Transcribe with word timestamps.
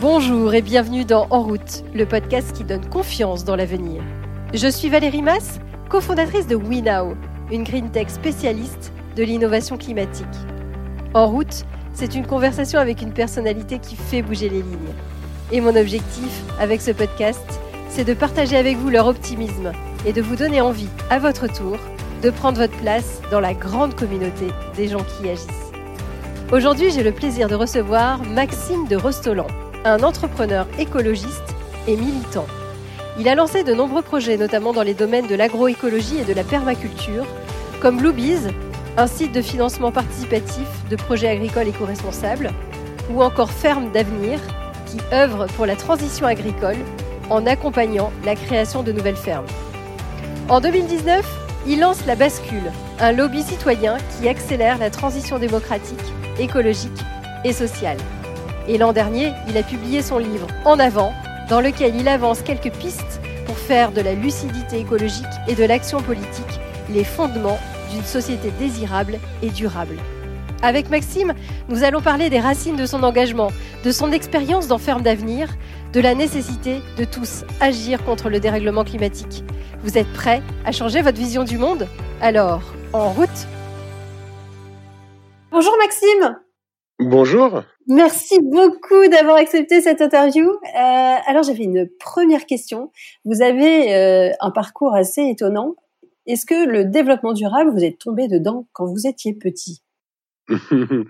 Bonjour 0.00 0.54
et 0.54 0.62
bienvenue 0.62 1.04
dans 1.04 1.26
En 1.28 1.42
route, 1.42 1.84
le 1.92 2.06
podcast 2.06 2.54
qui 2.54 2.64
donne 2.64 2.88
confiance 2.88 3.44
dans 3.44 3.54
l'avenir. 3.54 4.02
Je 4.54 4.66
suis 4.66 4.88
Valérie 4.88 5.20
Mass, 5.20 5.60
cofondatrice 5.90 6.46
de 6.46 6.56
WeNow, 6.56 7.16
une 7.52 7.64
green 7.64 7.90
tech 7.90 8.08
spécialiste 8.08 8.94
de 9.14 9.24
l'innovation 9.24 9.76
climatique. 9.76 10.24
En 11.12 11.26
route, 11.26 11.66
c'est 11.92 12.14
une 12.14 12.26
conversation 12.26 12.78
avec 12.80 13.02
une 13.02 13.12
personnalité 13.12 13.78
qui 13.78 13.94
fait 13.94 14.22
bouger 14.22 14.48
les 14.48 14.62
lignes. 14.62 14.94
Et 15.52 15.60
mon 15.60 15.76
objectif 15.76 16.44
avec 16.58 16.80
ce 16.80 16.92
podcast, 16.92 17.60
c'est 17.90 18.04
de 18.04 18.14
partager 18.14 18.56
avec 18.56 18.78
vous 18.78 18.88
leur 18.88 19.06
optimisme 19.06 19.70
et 20.06 20.14
de 20.14 20.22
vous 20.22 20.36
donner 20.36 20.62
envie, 20.62 20.88
à 21.10 21.18
votre 21.18 21.46
tour, 21.46 21.76
de 22.22 22.30
prendre 22.30 22.56
votre 22.56 22.78
place 22.78 23.20
dans 23.30 23.40
la 23.40 23.52
grande 23.52 23.94
communauté 23.96 24.46
des 24.78 24.88
gens 24.88 25.04
qui 25.04 25.28
agissent. 25.28 25.72
Aujourd'hui, 26.52 26.90
j'ai 26.90 27.02
le 27.02 27.12
plaisir 27.12 27.48
de 27.48 27.54
recevoir 27.54 28.22
Maxime 28.24 28.88
de 28.88 28.96
Rostolan, 28.96 29.46
un 29.84 30.02
entrepreneur 30.02 30.66
écologiste 30.78 31.54
et 31.88 31.96
militant. 31.96 32.46
Il 33.18 33.28
a 33.28 33.34
lancé 33.34 33.64
de 33.64 33.74
nombreux 33.74 34.02
projets, 34.02 34.36
notamment 34.36 34.72
dans 34.72 34.82
les 34.82 34.94
domaines 34.94 35.26
de 35.26 35.34
l'agroécologie 35.34 36.18
et 36.18 36.24
de 36.24 36.32
la 36.32 36.44
permaculture, 36.44 37.26
comme 37.80 37.98
Bluebees, 37.98 38.52
un 38.96 39.06
site 39.06 39.32
de 39.32 39.42
financement 39.42 39.92
participatif 39.92 40.66
de 40.90 40.96
projets 40.96 41.28
agricoles 41.28 41.68
éco-responsables, 41.68 42.50
ou 43.10 43.22
encore 43.22 43.50
Ferme 43.50 43.90
d'avenir, 43.90 44.38
qui 44.86 44.98
œuvre 45.12 45.46
pour 45.56 45.66
la 45.66 45.76
transition 45.76 46.26
agricole 46.26 46.76
en 47.30 47.46
accompagnant 47.46 48.12
la 48.24 48.34
création 48.36 48.82
de 48.82 48.92
nouvelles 48.92 49.16
fermes. 49.16 49.46
En 50.48 50.60
2019, 50.60 51.24
il 51.66 51.80
lance 51.80 52.04
La 52.06 52.16
Bascule, 52.16 52.72
un 52.98 53.12
lobby 53.12 53.42
citoyen 53.42 53.98
qui 54.18 54.28
accélère 54.28 54.78
la 54.78 54.90
transition 54.90 55.38
démocratique, 55.38 55.98
écologique 56.38 56.90
et 57.44 57.52
sociale. 57.52 57.98
Et 58.68 58.78
l'an 58.78 58.92
dernier, 58.92 59.32
il 59.48 59.56
a 59.56 59.62
publié 59.62 60.02
son 60.02 60.18
livre 60.18 60.46
En 60.64 60.78
avant, 60.78 61.12
dans 61.48 61.60
lequel 61.60 61.96
il 61.96 62.08
avance 62.08 62.42
quelques 62.42 62.72
pistes 62.72 63.20
pour 63.46 63.56
faire 63.56 63.92
de 63.92 64.00
la 64.00 64.14
lucidité 64.14 64.78
écologique 64.78 65.26
et 65.48 65.54
de 65.54 65.64
l'action 65.64 66.00
politique 66.00 66.60
les 66.92 67.04
fondements 67.04 67.58
d'une 67.90 68.04
société 68.04 68.50
désirable 68.58 69.18
et 69.42 69.50
durable. 69.50 69.96
Avec 70.62 70.90
Maxime, 70.90 71.32
nous 71.68 71.84
allons 71.84 72.02
parler 72.02 72.28
des 72.28 72.38
racines 72.38 72.76
de 72.76 72.84
son 72.84 73.02
engagement, 73.02 73.50
de 73.82 73.90
son 73.90 74.12
expérience 74.12 74.68
dans 74.68 74.78
Ferme 74.78 75.02
d'avenir, 75.02 75.48
de 75.92 76.00
la 76.00 76.14
nécessité 76.14 76.80
de 76.98 77.04
tous 77.04 77.44
agir 77.60 78.04
contre 78.04 78.28
le 78.28 78.40
dérèglement 78.40 78.84
climatique. 78.84 79.42
Vous 79.82 79.96
êtes 79.96 80.12
prêts 80.12 80.42
à 80.66 80.72
changer 80.72 81.00
votre 81.00 81.18
vision 81.18 81.44
du 81.44 81.56
monde? 81.56 81.88
Alors, 82.20 82.62
en 82.92 83.08
route 83.10 83.28
Bonjour 85.50 85.74
Maxime 85.78 86.36
Bonjour. 86.98 87.62
Merci 87.90 88.38
beaucoup 88.40 89.08
d'avoir 89.08 89.34
accepté 89.34 89.80
cette 89.80 90.00
interview. 90.00 90.48
Euh, 90.48 91.16
alors 91.26 91.42
j'avais 91.42 91.64
une 91.64 91.88
première 91.98 92.46
question. 92.46 92.92
Vous 93.24 93.42
avez 93.42 93.92
euh, 93.92 94.30
un 94.38 94.52
parcours 94.52 94.94
assez 94.94 95.22
étonnant. 95.22 95.74
Est-ce 96.24 96.46
que 96.46 96.68
le 96.68 96.84
développement 96.84 97.32
durable, 97.32 97.72
vous 97.72 97.82
êtes 97.82 97.98
tombé 97.98 98.28
dedans 98.28 98.68
quand 98.72 98.86
vous 98.86 99.08
étiez 99.08 99.34
petit? 99.34 99.82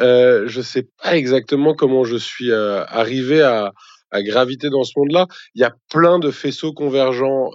Euh, 0.00 0.48
Je 0.48 0.58
ne 0.58 0.64
sais 0.64 0.88
pas 1.02 1.18
exactement 1.18 1.74
comment 1.74 2.04
je 2.04 2.16
suis 2.16 2.50
arrivé 2.50 3.42
à, 3.42 3.72
graviter 4.14 4.70
dans 4.70 4.84
ce 4.84 4.92
monde-là. 4.96 5.26
Il 5.54 5.60
y 5.60 5.64
a 5.64 5.74
plein 5.90 6.18
de 6.18 6.30
faisceaux 6.30 6.72
convergents 6.72 7.50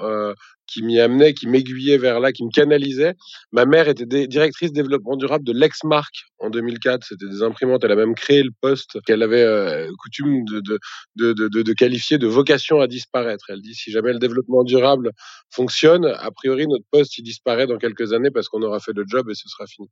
qui 0.67 0.83
m'y 0.83 0.99
amenait, 0.99 1.33
qui 1.33 1.47
m'aiguillait 1.47 1.97
vers 1.97 2.19
là, 2.19 2.31
qui 2.31 2.43
me 2.43 2.51
canalisait. 2.51 3.15
Ma 3.51 3.65
mère 3.65 3.87
était 3.87 4.27
directrice 4.27 4.71
développement 4.71 5.15
durable 5.15 5.45
de 5.45 5.53
Lexmark 5.53 6.13
en 6.39 6.49
2004. 6.49 7.05
C'était 7.05 7.27
des 7.27 7.41
imprimantes. 7.41 7.83
Elle 7.83 7.91
a 7.91 7.95
même 7.95 8.15
créé 8.15 8.43
le 8.43 8.51
poste 8.61 8.99
qu'elle 9.05 9.23
avait 9.23 9.41
euh, 9.41 9.89
coutume 9.99 10.45
de, 10.45 11.73
qualifier 11.73 12.17
de 12.17 12.27
vocation 12.27 12.79
à 12.79 12.87
disparaître. 12.87 13.45
Elle 13.49 13.61
dit 13.61 13.73
si 13.73 13.91
jamais 13.91 14.13
le 14.13 14.19
développement 14.19 14.63
durable 14.63 15.11
fonctionne, 15.49 16.05
a 16.05 16.31
priori 16.31 16.67
notre 16.67 16.85
poste 16.91 17.17
il 17.17 17.23
disparaît 17.23 17.67
dans 17.67 17.77
quelques 17.77 18.13
années 18.13 18.31
parce 18.31 18.49
qu'on 18.49 18.61
aura 18.61 18.79
fait 18.79 18.93
le 18.93 19.03
job 19.07 19.29
et 19.29 19.35
ce 19.35 19.47
sera 19.47 19.65
fini. 19.67 19.87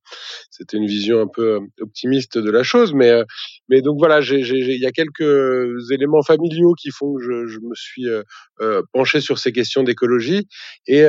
C'était 0.49 0.77
une 0.77 0.87
vision 0.87 1.21
un 1.21 1.27
peu 1.27 1.55
euh, 1.55 1.59
optimiste 1.81 2.37
de 2.37 2.51
la 2.51 2.63
chose, 2.63 2.93
mais 2.93 3.09
euh, 3.09 3.23
mais 3.69 3.81
donc 3.81 3.97
voilà, 3.97 4.19
il 4.21 4.79
y 4.79 4.85
a 4.85 4.91
quelques 4.91 5.91
éléments 5.91 6.21
familiaux 6.21 6.73
qui 6.73 6.91
font 6.91 7.15
que 7.15 7.23
je, 7.23 7.47
je 7.47 7.59
me 7.59 7.73
suis 7.73 8.07
euh, 8.61 8.81
penché 8.93 9.19
sur 9.21 9.37
ces 9.37 9.51
questions 9.51 9.83
d'écologie. 9.83 10.47
Et, 10.87 11.07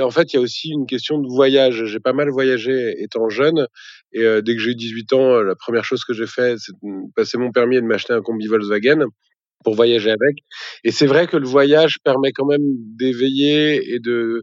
en 0.00 0.10
fait, 0.10 0.32
il 0.32 0.36
y 0.36 0.38
a 0.38 0.42
aussi 0.42 0.70
une 0.70 0.86
question 0.86 1.18
de 1.18 1.28
voyage. 1.28 1.84
J'ai 1.86 2.00
pas 2.00 2.12
mal 2.12 2.30
voyagé 2.30 2.94
étant 3.02 3.28
jeune. 3.28 3.66
Et 4.12 4.24
dès 4.42 4.54
que 4.56 4.60
j'ai 4.60 4.70
eu 4.70 4.74
18 4.76 5.12
ans, 5.14 5.40
la 5.42 5.54
première 5.56 5.84
chose 5.84 6.04
que 6.04 6.14
j'ai 6.14 6.26
fait, 6.26 6.56
c'est 6.58 6.72
de 6.82 7.12
passer 7.14 7.38
mon 7.38 7.52
permis 7.52 7.76
et 7.76 7.80
de 7.80 7.86
m'acheter 7.86 8.12
un 8.12 8.22
combi 8.22 8.46
Volkswagen 8.46 9.06
pour 9.64 9.74
voyager 9.74 10.10
avec. 10.10 10.38
Et 10.84 10.92
c'est 10.92 11.06
vrai 11.06 11.26
que 11.26 11.36
le 11.36 11.46
voyage 11.46 11.96
permet 12.04 12.32
quand 12.32 12.46
même 12.46 12.62
d'éveiller 12.96 13.94
et 13.94 13.98
de 14.00 14.42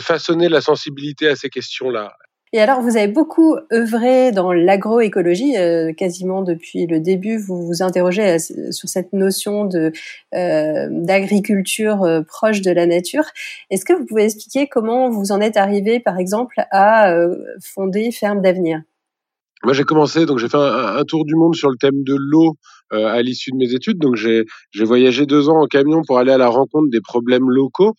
façonner 0.00 0.48
la 0.48 0.60
sensibilité 0.60 1.28
à 1.28 1.36
ces 1.36 1.48
questions-là. 1.48 2.12
Et 2.52 2.60
alors, 2.60 2.80
vous 2.80 2.96
avez 2.96 3.08
beaucoup 3.08 3.56
œuvré 3.72 4.30
dans 4.30 4.52
l'agroécologie, 4.52 5.56
euh, 5.56 5.92
quasiment 5.92 6.42
depuis 6.42 6.86
le 6.86 7.00
début. 7.00 7.38
Vous 7.38 7.66
vous 7.66 7.82
interrogez 7.82 8.22
euh, 8.22 8.70
sur 8.70 8.88
cette 8.88 9.12
notion 9.12 9.64
de 9.64 9.90
euh, 10.34 10.86
d'agriculture 10.90 12.06
proche 12.28 12.62
de 12.62 12.70
la 12.70 12.86
nature. 12.86 13.24
Est-ce 13.70 13.84
que 13.84 13.92
vous 13.92 14.06
pouvez 14.06 14.24
expliquer 14.24 14.68
comment 14.68 15.10
vous 15.10 15.32
en 15.32 15.40
êtes 15.40 15.56
arrivé, 15.56 15.98
par 15.98 16.18
exemple, 16.18 16.62
à 16.70 17.12
fonder 17.60 18.12
Ferme 18.12 18.42
d'avenir? 18.42 18.80
Moi, 19.64 19.72
j'ai 19.72 19.84
commencé, 19.84 20.26
donc 20.26 20.38
j'ai 20.38 20.48
fait 20.48 20.56
un, 20.56 20.96
un, 20.96 21.04
tour 21.04 21.24
du 21.24 21.34
monde 21.34 21.56
sur 21.56 21.70
le 21.70 21.76
thème 21.76 22.04
de 22.04 22.14
l'eau 22.16 22.56
à 22.90 23.20
l'issue 23.22 23.50
de 23.50 23.56
mes 23.56 23.74
études. 23.74 23.98
Donc, 23.98 24.14
j'ai 24.14 24.44
voyagé 24.84 25.26
deux 25.26 25.48
ans 25.48 25.60
en 25.60 25.66
camion 25.66 26.02
pour 26.06 26.18
aller 26.18 26.32
à 26.32 26.38
la 26.38 26.48
rencontre 26.48 26.88
des 26.90 27.00
problèmes 27.00 27.50
locaux. 27.50 27.94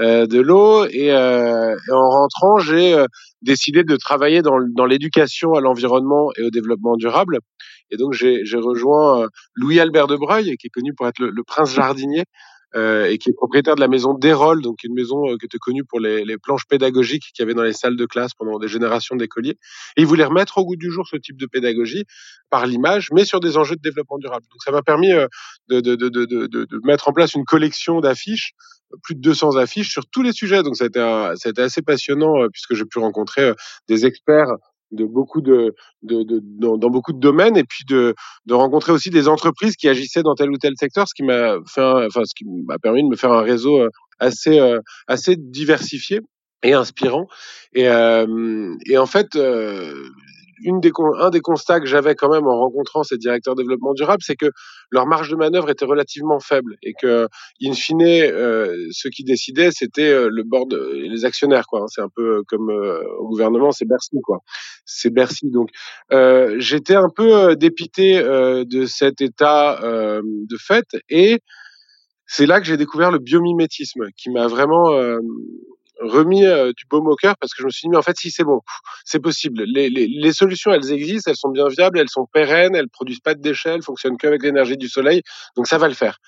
Euh, 0.00 0.26
de 0.26 0.40
l'eau 0.40 0.86
et, 0.86 1.12
euh, 1.12 1.76
et, 1.76 1.92
en 1.92 2.08
rentrant, 2.08 2.58
j'ai 2.58 2.94
euh, 2.94 3.06
décidé 3.42 3.84
de 3.84 3.96
travailler 3.96 4.40
dans, 4.40 4.58
dans 4.74 4.86
l'éducation 4.86 5.52
à 5.52 5.60
l'environnement 5.60 6.30
et 6.38 6.42
au 6.42 6.50
développement 6.50 6.96
durable. 6.96 7.40
Et 7.90 7.98
donc 7.98 8.14
j'ai 8.14 8.42
rejoint 8.54 9.26
Louis 9.54 9.78
Albert 9.78 10.06
de 10.06 10.16
Breuil, 10.16 10.56
qui 10.56 10.68
est 10.68 10.70
connu 10.70 10.94
pour 10.94 11.06
être 11.08 11.18
le, 11.18 11.28
le 11.28 11.42
prince 11.42 11.74
jardinier, 11.74 12.24
euh, 12.74 13.04
et 13.04 13.18
qui 13.18 13.28
est 13.28 13.34
propriétaire 13.34 13.74
de 13.74 13.80
la 13.80 13.88
maison 13.88 14.14
Dérol, 14.14 14.62
donc 14.62 14.82
une 14.82 14.94
maison 14.94 15.28
euh, 15.28 15.36
qui 15.36 15.44
était 15.44 15.58
connue 15.58 15.84
pour 15.84 16.00
les, 16.00 16.24
planches 16.38 16.66
pédagogiques 16.66 17.24
qu'il 17.34 17.42
y 17.42 17.44
avait 17.44 17.54
dans 17.54 17.62
les 17.62 17.74
salles 17.74 17.96
de 17.96 18.06
classe 18.06 18.32
pendant 18.32 18.58
des 18.58 18.68
générations 18.68 19.14
d'écoliers. 19.14 19.58
Et 19.96 20.02
il 20.02 20.06
voulait 20.06 20.24
remettre 20.24 20.56
au 20.58 20.64
goût 20.64 20.76
du 20.76 20.90
jour 20.90 21.06
ce 21.06 21.16
type 21.16 21.36
de 21.36 21.46
pédagogie 21.46 22.04
par 22.48 22.66
l'image, 22.66 23.10
mais 23.12 23.24
sur 23.24 23.40
des 23.40 23.58
enjeux 23.58 23.76
de 23.76 23.82
développement 23.82 24.18
durable. 24.18 24.46
Donc 24.50 24.62
ça 24.62 24.70
m'a 24.70 24.82
permis 24.82 25.12
euh, 25.12 25.26
de, 25.68 25.80
de, 25.80 25.96
de, 25.96 26.08
de, 26.08 26.80
mettre 26.84 27.08
en 27.08 27.12
place 27.12 27.34
une 27.34 27.44
collection 27.44 28.00
d'affiches 28.00 28.52
plus 29.02 29.14
de 29.14 29.20
200 29.20 29.56
affiches 29.56 29.90
sur 29.90 30.06
tous 30.06 30.22
les 30.22 30.32
sujets. 30.32 30.62
Donc 30.62 30.76
ça 30.76 30.84
a 30.84 31.34
été 31.48 31.62
assez 31.62 31.82
passionnant 31.82 32.48
puisque 32.50 32.74
j'ai 32.74 32.84
pu 32.84 32.98
rencontrer 32.98 33.52
des 33.88 34.06
experts 34.06 34.48
de 34.92 35.04
beaucoup 35.04 35.40
de, 35.40 35.74
de, 36.02 36.22
de 36.22 36.40
dans, 36.42 36.90
beaucoup 36.90 37.12
de 37.12 37.18
domaines 37.18 37.56
et 37.56 37.64
puis 37.64 37.84
de, 37.88 38.14
de 38.46 38.54
rencontrer 38.54 38.92
aussi 38.92 39.10
des 39.10 39.28
entreprises 39.28 39.76
qui 39.76 39.88
agissaient 39.88 40.22
dans 40.22 40.34
tel 40.34 40.50
ou 40.50 40.58
tel 40.58 40.74
secteur, 40.78 41.08
ce 41.08 41.14
qui 41.14 41.24
m'a 41.24 41.56
fait, 41.66 41.82
enfin 41.82 42.22
ce 42.24 42.34
qui 42.36 42.44
m'a 42.66 42.78
permis 42.78 43.02
de 43.02 43.08
me 43.08 43.16
faire 43.16 43.32
un 43.32 43.42
réseau 43.42 43.80
euh, 43.80 43.88
assez 44.18 44.58
euh, 44.58 44.78
assez 45.08 45.36
diversifié 45.36 46.20
et 46.62 46.72
inspirant. 46.74 47.26
Et, 47.74 47.88
euh, 47.88 48.74
et 48.86 48.98
en 48.98 49.06
fait, 49.06 49.34
euh, 49.36 49.94
une 50.60 50.80
des, 50.80 50.92
un 51.18 51.30
des 51.30 51.40
constats 51.40 51.80
que 51.80 51.86
j'avais 51.86 52.14
quand 52.14 52.30
même 52.30 52.46
en 52.46 52.58
rencontrant 52.58 53.02
ces 53.02 53.16
directeurs 53.16 53.54
développement 53.54 53.94
durable, 53.94 54.22
c'est 54.24 54.36
que 54.36 54.50
leur 54.90 55.06
marge 55.06 55.30
de 55.30 55.36
manœuvre 55.36 55.70
était 55.70 55.84
relativement 55.84 56.40
faible 56.40 56.76
et 56.82 56.92
que, 57.00 57.28
in 57.62 57.72
fine, 57.72 58.02
euh, 58.02 58.76
ce 58.90 59.08
qui 59.08 59.24
décidait, 59.24 59.70
c'était 59.72 60.08
euh, 60.08 60.28
le 60.30 60.42
board, 60.42 60.72
les 60.74 61.24
actionnaires, 61.24 61.66
quoi. 61.66 61.86
C'est 61.88 62.02
un 62.02 62.08
peu 62.14 62.38
euh, 62.38 62.42
comme 62.46 62.70
euh, 62.70 63.02
au 63.18 63.28
gouvernement, 63.28 63.72
c'est 63.72 63.86
Bercy, 63.86 64.18
quoi. 64.22 64.38
C'est 64.84 65.10
Bercy. 65.10 65.50
Donc, 65.50 65.70
euh, 66.12 66.56
j'étais 66.58 66.94
un 66.94 67.08
peu 67.08 67.56
dépité 67.56 68.18
euh, 68.18 68.64
de 68.64 68.86
cet 68.86 69.20
état 69.20 69.80
de 69.82 70.56
fait 70.58 70.84
et 71.08 71.40
c'est 72.26 72.46
là 72.46 72.60
que 72.60 72.66
j'ai 72.66 72.76
découvert 72.76 73.10
le 73.10 73.18
biomimétisme 73.18 74.06
qui 74.16 74.30
m'a 74.30 74.46
vraiment 74.46 74.90
remis 76.02 76.44
euh, 76.44 76.72
du 76.76 76.84
baume 76.90 77.06
au 77.08 77.16
cœur 77.16 77.36
parce 77.40 77.54
que 77.54 77.62
je 77.62 77.66
me 77.66 77.70
suis 77.70 77.86
dit 77.86 77.90
mais 77.90 77.96
en 77.96 78.02
fait 78.02 78.16
si 78.18 78.30
c'est 78.30 78.44
bon, 78.44 78.60
c'est 79.04 79.20
possible. 79.20 79.64
Les, 79.64 79.88
les, 79.88 80.06
les, 80.06 80.32
solutions 80.32 80.72
elles 80.72 80.92
existent, 80.92 81.30
elles 81.30 81.36
sont 81.36 81.50
bien 81.50 81.68
viables, 81.68 81.98
elles 81.98 82.08
sont 82.08 82.26
pérennes, 82.32 82.74
elles 82.74 82.88
produisent 82.88 83.20
pas 83.20 83.34
de 83.34 83.40
déchets, 83.40 83.70
elles 83.70 83.82
fonctionnent 83.82 84.16
qu'avec 84.16 84.42
l'énergie 84.42 84.76
du 84.76 84.88
soleil, 84.88 85.22
donc 85.56 85.66
ça 85.66 85.78
va 85.78 85.88
le 85.88 85.94
faire. 85.94 86.18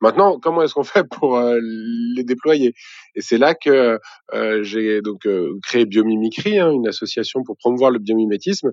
Maintenant, 0.00 0.38
comment 0.38 0.62
est-ce 0.62 0.74
qu'on 0.74 0.84
fait 0.84 1.04
pour 1.04 1.36
euh, 1.36 1.58
les 1.62 2.24
déployer? 2.24 2.74
Et 3.14 3.20
c'est 3.20 3.38
là 3.38 3.54
que 3.54 3.98
euh, 4.34 4.62
j'ai 4.62 5.00
donc 5.00 5.26
euh, 5.26 5.58
créé 5.62 5.86
Biomimicry, 5.86 6.58
hein, 6.58 6.70
une 6.70 6.88
association 6.88 7.42
pour 7.42 7.56
promouvoir 7.56 7.90
le 7.90 7.98
biomimétisme, 7.98 8.70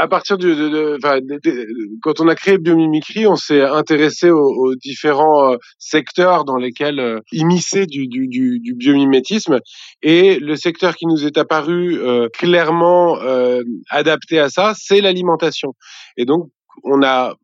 à 0.00 0.08
partir 0.08 0.38
de, 0.38 0.54
de, 0.54 0.68
de, 0.98 1.68
quand 2.00 2.20
on 2.20 2.28
a 2.28 2.34
créé 2.34 2.56
Biomimicry, 2.56 3.26
on 3.26 3.36
s'est 3.36 3.60
intéressé 3.60 4.30
aux, 4.30 4.38
aux, 4.38 4.74
différents 4.74 5.52
euh, 5.52 5.56
secteurs 5.78 6.46
dans 6.46 6.56
lesquels 6.56 7.00
euh, 7.00 7.20
immiscer 7.32 7.84
du, 7.84 8.08
du, 8.08 8.26
du, 8.26 8.60
du, 8.60 8.74
biomimétisme. 8.74 9.60
Et 10.02 10.38
le 10.38 10.56
secteur 10.56 10.96
qui 10.96 11.06
nous 11.06 11.26
est 11.26 11.36
apparu 11.36 11.98
euh, 12.00 12.28
clairement 12.32 13.20
euh, 13.20 13.62
adapté 13.90 14.38
à 14.38 14.48
ça, 14.48 14.72
c'est 14.74 15.02
l'alimentation. 15.02 15.74
Et 16.16 16.24
donc, 16.24 16.48
on 16.82 17.02
a 17.02 17.34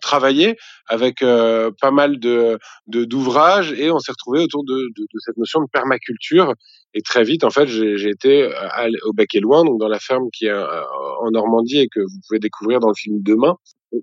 travaillé 0.00 0.56
avec 0.88 1.22
euh, 1.22 1.70
pas 1.80 1.90
mal 1.90 2.18
de 2.18 2.58
d'ouvrages 2.86 3.72
et 3.72 3.90
on 3.90 3.98
s'est 3.98 4.12
retrouvé 4.12 4.40
autour 4.40 4.64
de, 4.64 4.74
de, 4.74 5.02
de, 5.02 5.18
cette 5.18 5.36
notion 5.36 5.60
de 5.60 5.66
permaculture. 5.72 6.54
Et 6.94 7.02
très 7.02 7.22
vite, 7.22 7.44
en 7.44 7.50
fait, 7.50 7.66
j'ai 7.68 8.08
été 8.08 8.50
au 9.04 9.12
Bec 9.12 9.34
et 9.34 9.40
Loin, 9.40 9.64
donc 9.64 9.78
dans 9.78 9.88
la 9.88 10.00
ferme 10.00 10.28
qui 10.32 10.46
est 10.46 10.52
en 10.52 11.30
Normandie 11.30 11.78
et 11.78 11.88
que 11.88 12.00
vous 12.00 12.18
pouvez 12.26 12.40
découvrir 12.40 12.80
dans 12.80 12.88
le 12.88 12.94
film 12.94 13.22
Demain. 13.22 13.56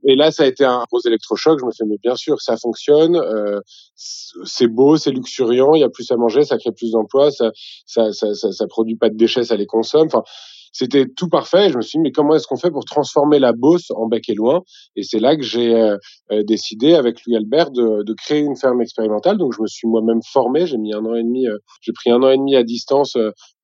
Et 0.06 0.16
là, 0.16 0.32
ça 0.32 0.44
a 0.44 0.46
été 0.48 0.66
un 0.66 0.84
gros 0.90 1.00
électrochoc. 1.06 1.60
Je 1.60 1.66
me 1.66 1.72
suis 1.72 1.86
dit, 1.86 1.90
mais 1.90 1.98
bien 2.02 2.16
sûr, 2.16 2.42
ça 2.42 2.58
fonctionne, 2.58 3.16
euh, 3.16 3.60
c'est 3.96 4.68
beau, 4.68 4.98
c'est 4.98 5.12
luxuriant, 5.12 5.74
il 5.76 5.82
y 5.82 5.84
a 5.84 5.90
plus 5.90 6.12
à 6.12 6.18
manger, 6.18 6.44
ça 6.44 6.58
crée 6.58 6.72
plus 6.72 6.92
d'emplois, 6.92 7.32
ça 7.32 7.52
ça, 7.86 8.12
ça, 8.12 8.34
ça, 8.34 8.52
ça, 8.52 8.68
produit 8.68 8.98
pas 8.98 9.10
de 9.10 9.16
déchets, 9.16 9.46
ça 9.46 9.56
les 9.56 9.66
consomme. 9.66 10.08
Enfin, 10.08 10.24
c'était 10.72 11.06
tout 11.06 11.30
parfait. 11.30 11.70
Je 11.70 11.78
me 11.78 11.82
suis 11.82 11.98
dit, 11.98 12.04
mais 12.04 12.12
comment 12.12 12.36
est-ce 12.36 12.48
qu'on 12.48 12.58
fait 12.58 12.72
pour 12.72 12.86
transformer 12.86 13.40
la 13.40 13.54
Beauce 13.54 13.92
en 13.92 14.08
bec 14.08 14.30
et 14.30 14.34
loin? 14.34 14.62
Et 14.96 15.04
c'est 15.04 15.20
là 15.20 15.36
que 15.36 15.44
j'ai 15.44 15.76
euh, 15.76 15.98
euh, 16.32 16.44
décidé, 16.44 16.94
avec 16.94 17.26
Louis 17.26 17.36
Albert, 17.36 17.72
de, 17.72 18.04
de, 18.04 18.14
créer 18.14 18.40
une 18.40 18.56
ferme 18.56 18.82
expérimentale. 18.82 19.38
Donc, 19.38 19.54
je 19.56 19.62
me 19.62 19.68
suis 19.68 19.88
moi-même 19.88 20.22
formé. 20.32 20.66
J'ai 20.66 20.78
mis 20.78 20.94
un 20.94 21.06
an 21.06 21.16
et 21.16 21.24
demi, 21.24 21.46
j'ai 21.82 21.94
pris 21.94 22.12
un 22.12 22.22
an 22.24 22.30
et 22.30 22.38
demi 22.38 22.56
à 22.56 22.64
distance 22.64 23.18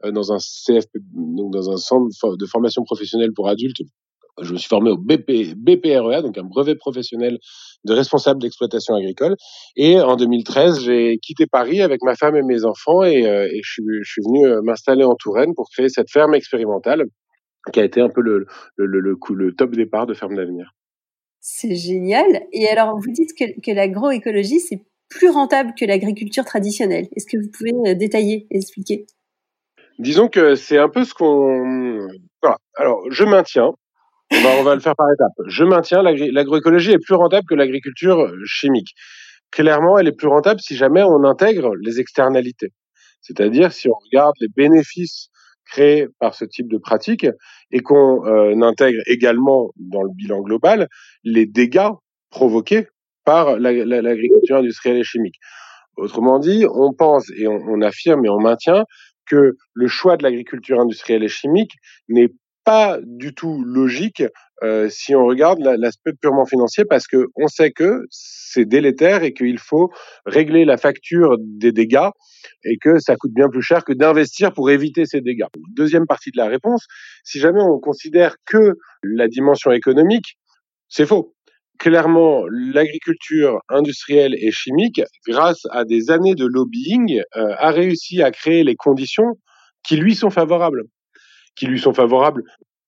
dans 0.04 0.32
un 0.32 0.38
CFP, 0.38 0.98
donc 1.14 1.54
dans 1.54 1.70
un 1.72 1.78
centre 1.78 2.38
de 2.38 2.46
formation 2.46 2.84
professionnelle 2.84 3.32
pour 3.34 3.48
adultes 3.48 3.82
je 4.42 4.54
me 4.54 4.58
suis 4.58 4.68
formé 4.68 4.90
au 4.90 4.98
BP, 4.98 5.56
BPREA, 5.56 6.22
donc 6.22 6.38
un 6.38 6.44
brevet 6.44 6.76
professionnel 6.76 7.38
de 7.86 7.94
responsable 7.94 8.42
d'exploitation 8.42 8.96
agricole. 8.96 9.36
Et 9.76 10.00
en 10.00 10.16
2013, 10.16 10.82
j'ai 10.82 11.18
quitté 11.22 11.46
Paris 11.46 11.82
avec 11.82 12.02
ma 12.04 12.16
femme 12.16 12.36
et 12.36 12.42
mes 12.42 12.66
enfants 12.66 13.04
et, 13.04 13.28
euh, 13.28 13.46
et 13.46 13.62
je, 13.64 13.72
suis, 13.72 13.84
je, 14.02 14.12
suis, 14.12 14.22
venu 14.24 14.46
euh, 14.46 14.62
m'installer 14.64 15.04
en 15.04 15.16
Touraine 15.16 15.54
pour 15.56 15.70
créer 15.70 15.90
cette 15.90 16.10
ferme 16.12 16.34
expérimentale 16.34 17.04
qui 17.72 17.80
a 17.80 17.84
été 17.84 18.02
un 18.02 18.10
peu 18.10 18.22
le, 18.22 18.46
le, 18.76 18.86
le, 18.86 19.00
le, 19.00 19.16
le 19.36 19.54
top 19.54 19.72
départ 19.72 20.06
de 20.06 20.14
Ferme 20.14 20.36
d'Avenir. 20.36 20.72
C'est 21.40 21.76
génial. 21.76 22.26
Et 22.52 22.68
alors, 22.68 22.98
vous 22.98 23.12
dites 23.12 23.32
que, 23.38 23.60
que 23.62 23.72
l'agroécologie, 23.72 24.60
c'est 24.60 24.82
plus 25.10 25.30
rentable 25.30 25.74
que 25.78 25.86
l'agriculture 25.86 26.46
traditionnelle. 26.46 27.08
Est-ce 27.16 27.26
que 27.26 27.38
vous 27.38 27.50
pouvez 27.52 27.92
euh, 27.92 27.96
détailler, 27.96 28.48
expliquer? 28.50 29.06
Disons 30.00 30.28
que 30.28 30.56
c'est 30.56 30.80
un 30.80 30.90
peu 30.90 31.04
ce 31.04 31.14
qu'on... 31.14 32.08
Voilà. 32.42 32.58
Alors, 32.76 33.04
je 33.12 33.24
maintiens 33.24 33.74
on 34.36 34.64
va, 34.64 34.76
le 34.76 34.82
faire 34.82 34.96
par 34.96 35.08
étapes. 35.12 35.48
Je 35.48 35.64
maintiens, 35.64 36.02
l'agroécologie 36.02 36.92
est 36.92 37.04
plus 37.04 37.16
rentable 37.16 37.46
que 37.48 37.56
l'agriculture 37.56 38.32
chimique. 38.46 38.94
Clairement, 39.52 39.98
elle 39.98 40.08
est 40.08 40.18
plus 40.18 40.28
rentable 40.28 40.60
si 40.60 40.76
jamais 40.76 41.04
on 41.04 41.24
intègre 41.24 41.74
les 41.82 42.00
externalités. 42.00 42.70
C'est-à-dire 43.22 43.72
si 43.72 43.88
on 43.88 43.94
regarde 43.94 44.34
les 44.42 44.48
bénéfices 44.48 45.30
créés 45.66 46.08
par 46.20 46.36
ce 46.36 46.46
type 46.46 46.68
de 46.70 46.78
pratique 46.78 47.26
et 47.72 47.80
qu'on 47.80 48.26
euh, 48.26 48.62
intègre 48.62 49.00
également 49.06 49.72
dans 49.78 50.02
le 50.02 50.10
bilan 50.14 50.42
global 50.42 50.88
les 51.24 51.46
dégâts 51.46 51.92
provoqués 52.30 52.88
par 53.24 53.58
l'agriculture 53.58 54.58
industrielle 54.58 54.98
et 54.98 55.04
chimique. 55.04 55.36
Autrement 55.96 56.40
dit, 56.40 56.66
on 56.70 56.92
pense 56.92 57.30
et 57.38 57.48
on, 57.48 57.60
on 57.68 57.82
affirme 57.82 58.26
et 58.26 58.30
on 58.30 58.40
maintient 58.40 58.84
que 59.26 59.56
le 59.74 59.88
choix 59.88 60.18
de 60.18 60.24
l'agriculture 60.24 60.80
industrielle 60.80 61.24
et 61.24 61.30
chimique 61.30 61.74
n'est 62.10 62.30
pas 62.64 63.00
du 63.04 63.34
tout 63.34 63.64
logique 63.64 64.24
euh, 64.64 64.88
si 64.90 65.16
on 65.16 65.26
regarde 65.26 65.60
l'aspect 65.60 66.14
purement 66.14 66.46
financier 66.46 66.86
parce 66.86 67.08
que 67.08 67.28
on 67.36 67.48
sait 67.48 67.72
que 67.72 68.06
c'est 68.10 68.66
délétère 68.66 69.24
et 69.24 69.34
qu'il 69.34 69.60
faut 69.60 69.92
régler 70.26 70.64
la 70.64 70.78
facture 70.78 71.36
des 71.40 71.72
dégâts 71.72 72.10
et 72.64 72.78
que 72.78 73.00
ça 73.00 73.16
coûte 73.16 73.34
bien 73.34 73.50
plus 73.50 73.62
cher 73.62 73.84
que 73.84 73.94
d'investir 73.94 74.54
pour 74.54 74.70
éviter 74.70 75.06
ces 75.06 75.22
dégâts. 75.22 75.48
Deuxième 75.76 76.06
partie 76.06 76.32
de 76.32 76.38
la 76.38 76.48
réponse, 76.48 76.86
si 77.24 77.40
jamais 77.40 77.62
on 77.62 77.80
considère 77.80 78.36
que 78.46 78.76
la 79.04 79.28
dimension 79.28 79.72
économique, 79.72 80.38
c'est 80.88 81.06
faux. 81.06 81.36
Clairement, 81.80 82.44
l'agriculture 82.50 83.60
industrielle 83.68 84.36
et 84.40 84.52
chimique, 84.52 85.02
grâce 85.28 85.64
à 85.72 85.84
des 85.84 86.12
années 86.12 86.36
de 86.36 86.46
lobbying, 86.46 87.22
euh, 87.36 87.56
a 87.58 87.72
réussi 87.72 88.22
à 88.22 88.32
créer 88.32 88.64
les 88.64 88.76
conditions 88.76 89.34
qui 89.84 89.98
lui 89.98 90.16
sont 90.16 90.30
favorables 90.30 90.84
qui 91.56 91.68
lui 91.68 91.80
sont 91.80 91.94
favorables 91.94 92.44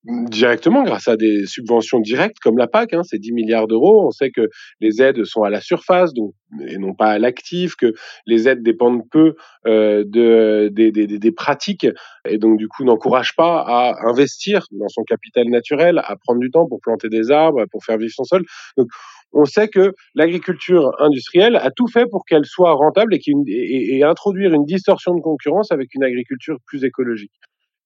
directement 0.07 0.83
grâce 0.83 1.07
à 1.07 1.17
des 1.17 1.45
subventions 1.47 1.99
directes 1.99 2.37
comme 2.39 2.57
la 2.57 2.67
PAC, 2.67 2.93
hein, 2.93 3.01
c'est 3.03 3.17
10 3.17 3.33
milliards 3.33 3.67
d'euros. 3.67 4.05
On 4.05 4.11
sait 4.11 4.29
que 4.29 4.49
les 4.79 5.01
aides 5.01 5.23
sont 5.25 5.43
à 5.43 5.49
la 5.49 5.61
surface 5.61 6.13
donc, 6.13 6.33
et 6.67 6.77
non 6.77 6.93
pas 6.93 7.07
à 7.07 7.19
l'actif, 7.19 7.75
que 7.75 7.93
les 8.27 8.47
aides 8.47 8.61
dépendent 8.61 9.01
peu 9.09 9.35
euh, 9.65 10.03
de, 10.05 10.69
des, 10.71 10.91
des, 10.91 11.07
des, 11.07 11.31
pratiques 11.31 11.87
et 12.27 12.37
donc 12.37 12.57
du 12.57 12.67
coup 12.67 12.83
n'encouragent 12.83 13.35
pas 13.35 13.61
à 13.61 14.07
investir 14.07 14.65
dans 14.71 14.89
son 14.89 15.03
capital 15.03 15.47
naturel, 15.49 15.99
à 16.03 16.15
prendre 16.15 16.39
du 16.39 16.51
temps 16.51 16.67
pour 16.67 16.79
planter 16.81 17.09
des 17.09 17.31
arbres, 17.31 17.65
pour 17.71 17.83
faire 17.83 17.97
vivre 17.97 18.13
son 18.13 18.25
sol. 18.25 18.43
Donc 18.77 18.87
on 19.33 19.45
sait 19.45 19.69
que 19.69 19.93
l'agriculture 20.13 20.91
industrielle 20.99 21.55
a 21.55 21.71
tout 21.71 21.87
fait 21.87 22.05
pour 22.05 22.25
qu'elle 22.25 22.45
soit 22.45 22.73
rentable 22.73 23.15
et, 23.15 23.21
et, 23.47 23.97
et 23.97 24.03
introduire 24.03 24.53
une 24.53 24.65
distorsion 24.65 25.15
de 25.15 25.21
concurrence 25.21 25.71
avec 25.71 25.95
une 25.95 26.03
agriculture 26.03 26.57
plus 26.67 26.83
écologique. 26.83 27.33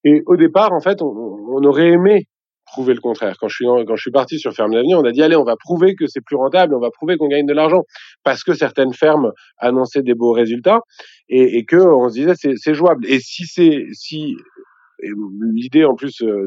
Et 0.03 0.21
au 0.25 0.37
départ, 0.37 0.71
en 0.73 0.79
fait, 0.79 1.01
on, 1.01 1.07
on, 1.07 1.63
aurait 1.63 1.89
aimé 1.89 2.25
prouver 2.65 2.93
le 2.93 3.01
contraire. 3.01 3.35
Quand 3.39 3.47
je 3.47 3.55
suis 3.55 3.65
quand 3.65 3.95
je 3.95 4.01
suis 4.01 4.11
parti 4.11 4.39
sur 4.39 4.53
Ferme 4.53 4.73
d'Avenir, 4.73 4.99
on 4.99 5.03
a 5.03 5.11
dit 5.11 5.23
allez, 5.23 5.35
on 5.35 5.43
va 5.43 5.55
prouver 5.57 5.95
que 5.95 6.05
c'est 6.07 6.21
plus 6.21 6.35
rentable, 6.35 6.75
on 6.75 6.79
va 6.79 6.91
prouver 6.91 7.17
qu'on 7.17 7.27
gagne 7.27 7.47
de 7.47 7.53
l'argent 7.53 7.83
parce 8.23 8.43
que 8.43 8.53
certaines 8.53 8.93
fermes 8.93 9.31
annonçaient 9.57 10.03
des 10.03 10.13
beaux 10.13 10.31
résultats 10.31 10.81
et, 11.29 11.57
et 11.57 11.65
que 11.65 11.77
on 11.77 12.09
se 12.09 12.13
disait 12.13 12.33
c'est 12.35 12.73
jouable. 12.73 13.05
Et 13.07 13.19
si 13.19 13.45
c'est 13.45 13.87
si 13.93 14.35
l'idée 15.53 15.85
en 15.85 15.95
plus 15.95 16.21
euh, 16.21 16.45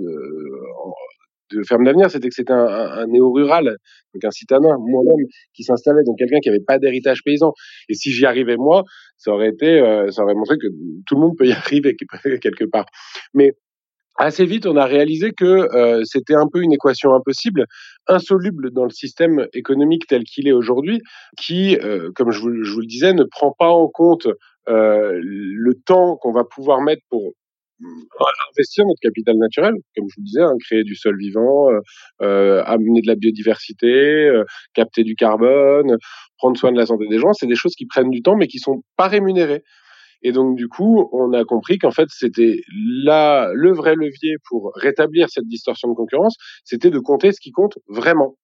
de 1.55 1.63
Ferme 1.63 1.85
d'Avenir, 1.85 2.11
c'était 2.11 2.29
que 2.29 2.35
c'était 2.35 2.53
un, 2.53 3.07
néo-rural, 3.07 3.77
donc 4.15 4.25
un 4.25 4.31
citadin, 4.31 4.77
moi-même, 4.79 5.27
qui 5.55 5.65
s'installait, 5.65 6.03
donc 6.05 6.19
quelqu'un 6.19 6.39
qui 6.41 6.49
n'avait 6.49 6.65
pas 6.67 6.79
d'héritage 6.79 7.23
paysan. 7.25 7.53
Et 7.89 7.95
si 7.95 8.11
j'y 8.11 8.27
arrivais 8.27 8.57
moi, 8.57 8.85
ça 9.17 9.33
aurait 9.33 9.49
été, 9.49 9.81
euh, 9.81 10.11
ça 10.11 10.23
aurait 10.23 10.35
montré 10.35 10.57
que 10.59 10.67
tout 11.07 11.15
le 11.15 11.21
monde 11.21 11.37
peut 11.37 11.47
y 11.47 11.53
arriver 11.53 11.95
quelque 11.97 12.65
part. 12.65 12.87
Mais 13.35 13.53
assez 14.17 14.45
vite, 14.45 14.67
on 14.67 14.77
a 14.77 14.85
réalisé 14.85 15.33
que 15.33 15.45
euh, 15.45 16.03
c'était 16.05 16.35
un 16.35 16.47
peu 16.53 16.63
une 16.63 16.73
équation 16.73 17.15
impossible, 17.15 17.67
insoluble 18.09 18.71
dans 18.71 18.85
le 18.85 18.91
système 18.91 19.47
économique 19.53 20.07
tel 20.07 20.25
qu'il 20.25 20.49
est 20.49 20.53
aujourd'hui, 20.53 21.01
qui, 21.39 21.77
euh, 21.77 22.11
comme 22.15 22.31
je 22.31 22.41
vous, 22.41 22.49
le 22.49 22.87
disais, 22.87 23.13
ne 23.13 23.25
prend 23.25 23.55
pas 23.59 23.69
en 23.69 23.89
compte 23.89 24.27
le 24.67 25.73
temps 25.85 26.17
qu'on 26.17 26.33
va 26.33 26.45
pouvoir 26.45 26.83
mettre 26.83 27.03
pour 27.11 27.33
investir 28.53 28.85
notre 28.87 29.01
capital 29.01 29.37
naturel, 29.37 29.75
comme 29.97 30.07
je 30.09 30.15
vous 30.17 30.25
disais, 30.25 30.43
hein, 30.43 30.55
créer 30.61 30.85
du 30.85 30.95
sol 30.95 31.17
vivant, 31.19 31.71
euh, 31.71 31.81
euh, 32.23 32.63
amener 32.65 33.01
de 33.01 33.07
la 33.07 33.15
biodiversité, 33.15 33.89
euh, 33.89 34.45
capter 34.75 35.05
du 35.05 35.15
carbone, 35.15 35.97
prendre 36.39 36.59
soin 36.59 36.73
de 36.73 36.79
la 36.79 36.87
santé 36.87 37.07
des 37.09 37.19
gens, 37.19 37.33
c'est 37.33 37.47
des 37.47 37.55
choses 37.55 37.75
qui 37.75 37.87
prennent 37.87 38.11
du 38.11 38.23
temps 38.23 38.37
mais 38.37 38.47
qui 38.47 38.59
sont 38.59 38.83
pas 38.97 39.09
rémunérées. 39.09 39.63
Et 40.23 40.31
donc 40.33 40.57
du 40.57 40.69
coup, 40.69 41.09
on 41.13 41.33
a 41.33 41.45
compris 41.45 41.79
qu'en 41.79 41.91
fait, 41.91 42.09
c'était 42.11 42.61
là 43.05 43.51
le 43.55 43.73
vrai 43.73 43.95
levier 43.97 44.37
pour 44.49 44.73
rétablir 44.77 45.29
cette 45.29 45.49
distorsion 45.49 45.89
de 45.89 45.95
concurrence, 45.95 46.37
c'était 46.65 46.91
de 46.91 47.01
compter 47.01 47.33
ce 47.33 47.41
qui 47.41 47.51
compte 47.51 47.79
vraiment. 47.89 48.37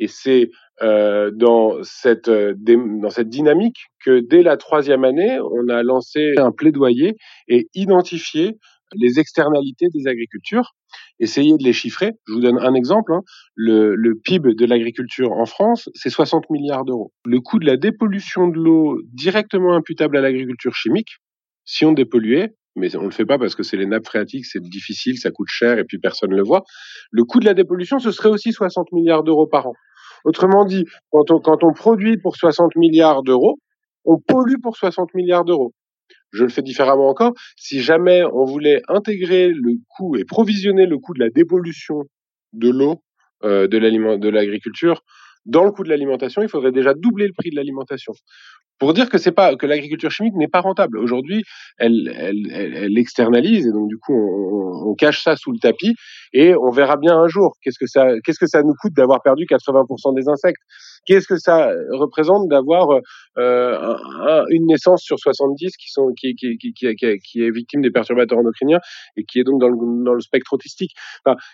Et 0.00 0.08
c'est 0.08 0.50
dans 0.80 1.76
cette 1.82 2.30
dans 2.30 3.10
cette 3.10 3.28
dynamique 3.28 3.76
que 4.04 4.18
dès 4.18 4.42
la 4.42 4.56
troisième 4.56 5.04
année, 5.04 5.38
on 5.40 5.68
a 5.68 5.84
lancé 5.84 6.32
un 6.38 6.50
plaidoyer 6.50 7.16
et 7.46 7.68
identifié 7.74 8.56
les 8.94 9.18
externalités 9.18 9.86
des 9.92 10.08
agricultures, 10.08 10.74
essayer 11.18 11.56
de 11.56 11.64
les 11.64 11.72
chiffrer. 11.72 12.12
Je 12.26 12.34
vous 12.34 12.40
donne 12.40 12.58
un 12.58 12.74
exemple. 12.74 13.12
Hein. 13.12 13.20
Le, 13.54 13.94
le, 13.94 14.14
PIB 14.14 14.54
de 14.54 14.66
l'agriculture 14.66 15.32
en 15.32 15.46
France, 15.46 15.88
c'est 15.94 16.10
60 16.10 16.50
milliards 16.50 16.84
d'euros. 16.84 17.12
Le 17.24 17.40
coût 17.40 17.58
de 17.58 17.66
la 17.66 17.76
dépollution 17.76 18.48
de 18.48 18.56
l'eau 18.56 19.00
directement 19.12 19.74
imputable 19.74 20.16
à 20.16 20.20
l'agriculture 20.20 20.74
chimique, 20.74 21.18
si 21.64 21.84
on 21.84 21.92
dépolluait, 21.92 22.54
mais 22.76 22.94
on 22.96 23.00
ne 23.02 23.06
le 23.06 23.10
fait 23.10 23.26
pas 23.26 23.38
parce 23.38 23.54
que 23.54 23.62
c'est 23.62 23.76
les 23.76 23.86
nappes 23.86 24.06
phréatiques, 24.06 24.46
c'est 24.46 24.62
difficile, 24.62 25.18
ça 25.18 25.30
coûte 25.30 25.48
cher 25.50 25.78
et 25.78 25.84
puis 25.84 25.98
personne 25.98 26.30
ne 26.30 26.36
le 26.36 26.42
voit. 26.42 26.62
Le 27.10 27.24
coût 27.24 27.40
de 27.40 27.44
la 27.44 27.54
dépollution, 27.54 27.98
ce 27.98 28.10
serait 28.10 28.28
aussi 28.28 28.52
60 28.52 28.92
milliards 28.92 29.24
d'euros 29.24 29.46
par 29.46 29.66
an. 29.66 29.74
Autrement 30.24 30.64
dit, 30.64 30.84
quand 31.10 31.30
on, 31.30 31.40
quand 31.40 31.64
on 31.64 31.72
produit 31.72 32.18
pour 32.18 32.36
60 32.36 32.76
milliards 32.76 33.22
d'euros, 33.22 33.58
on 34.04 34.18
pollue 34.18 34.60
pour 34.62 34.76
60 34.76 35.14
milliards 35.14 35.44
d'euros. 35.44 35.72
Je 36.32 36.44
le 36.44 36.50
fais 36.50 36.62
différemment 36.62 37.08
encore. 37.08 37.32
Si 37.56 37.80
jamais 37.80 38.22
on 38.32 38.44
voulait 38.44 38.82
intégrer 38.88 39.48
le 39.48 39.74
coût 39.88 40.16
et 40.16 40.24
provisionner 40.24 40.86
le 40.86 40.98
coût 40.98 41.14
de 41.14 41.20
la 41.20 41.30
dépollution 41.30 42.04
de 42.52 42.70
l'eau 42.70 43.02
euh, 43.44 43.68
de 43.68 44.28
l'agriculture 44.28 45.02
dans 45.46 45.64
le 45.64 45.70
coût 45.70 45.82
de 45.82 45.88
l'alimentation, 45.88 46.42
il 46.42 46.48
faudrait 46.48 46.72
déjà 46.72 46.94
doubler 46.94 47.26
le 47.26 47.32
prix 47.32 47.50
de 47.50 47.56
l'alimentation. 47.56 48.12
Pour 48.78 48.94
dire 48.94 49.10
que 49.10 49.18
c'est 49.18 49.32
pas 49.32 49.56
que 49.56 49.66
l'agriculture 49.66 50.10
chimique 50.10 50.34
n'est 50.36 50.48
pas 50.48 50.60
rentable. 50.60 50.98
Aujourd'hui, 50.98 51.42
elle, 51.76 52.10
elle, 52.16 52.50
elle, 52.50 52.98
externalise 52.98 53.66
et 53.66 53.72
donc 53.72 53.88
du 53.88 53.98
coup 53.98 54.14
on, 54.14 54.90
on, 54.90 54.94
cache 54.94 55.22
ça 55.22 55.36
sous 55.36 55.52
le 55.52 55.58
tapis 55.58 55.94
et 56.32 56.54
on 56.54 56.70
verra 56.70 56.96
bien 56.96 57.14
un 57.14 57.28
jour 57.28 57.56
qu'est-ce 57.62 57.78
que 57.78 57.86
ça 57.86 58.06
qu'est-ce 58.24 58.38
que 58.38 58.46
ça 58.46 58.62
nous 58.62 58.72
coûte 58.80 58.94
d'avoir 58.94 59.20
perdu 59.22 59.44
80% 59.44 60.14
des 60.14 60.28
insectes. 60.28 60.62
Qu'est-ce 61.10 61.26
que 61.26 61.38
ça 61.38 61.72
représente 61.90 62.48
d'avoir 62.48 63.00
euh, 63.36 64.44
une 64.50 64.66
naissance 64.66 65.02
sur 65.02 65.18
70 65.18 65.76
qui, 65.76 65.88
est 66.28 67.50
victime 67.50 67.82
des 67.82 67.90
perturbateurs 67.90 68.38
endocriniens 68.38 68.78
et 69.16 69.24
qui 69.24 69.40
est 69.40 69.44
donc 69.44 69.60
dans 69.60 69.68
le, 69.68 70.20
spectre 70.20 70.52
autistique 70.52 70.92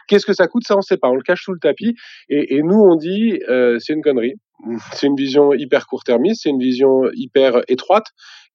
Qu'est-ce 0.08 0.26
que 0.26 0.34
ça 0.34 0.46
coûte 0.46 0.64
Ça, 0.66 0.74
on 0.74 0.78
ne 0.78 0.82
sait 0.82 0.98
pas. 0.98 1.08
On 1.08 1.14
le 1.14 1.22
cache 1.22 1.44
sous 1.44 1.54
le 1.54 1.58
tapis. 1.58 1.94
Et, 2.28 2.62
nous, 2.62 2.78
on 2.78 2.96
dit, 2.96 3.40
euh, 3.48 3.78
c'est 3.78 3.94
une 3.94 4.02
connerie. 4.02 4.34
C'est 4.92 5.06
une 5.06 5.16
vision 5.16 5.52
hyper 5.52 5.86
court-termiste, 5.86 6.44
c'est 6.44 6.48
une 6.48 6.58
vision 6.58 7.02
hyper 7.12 7.60
étroite, 7.68 8.06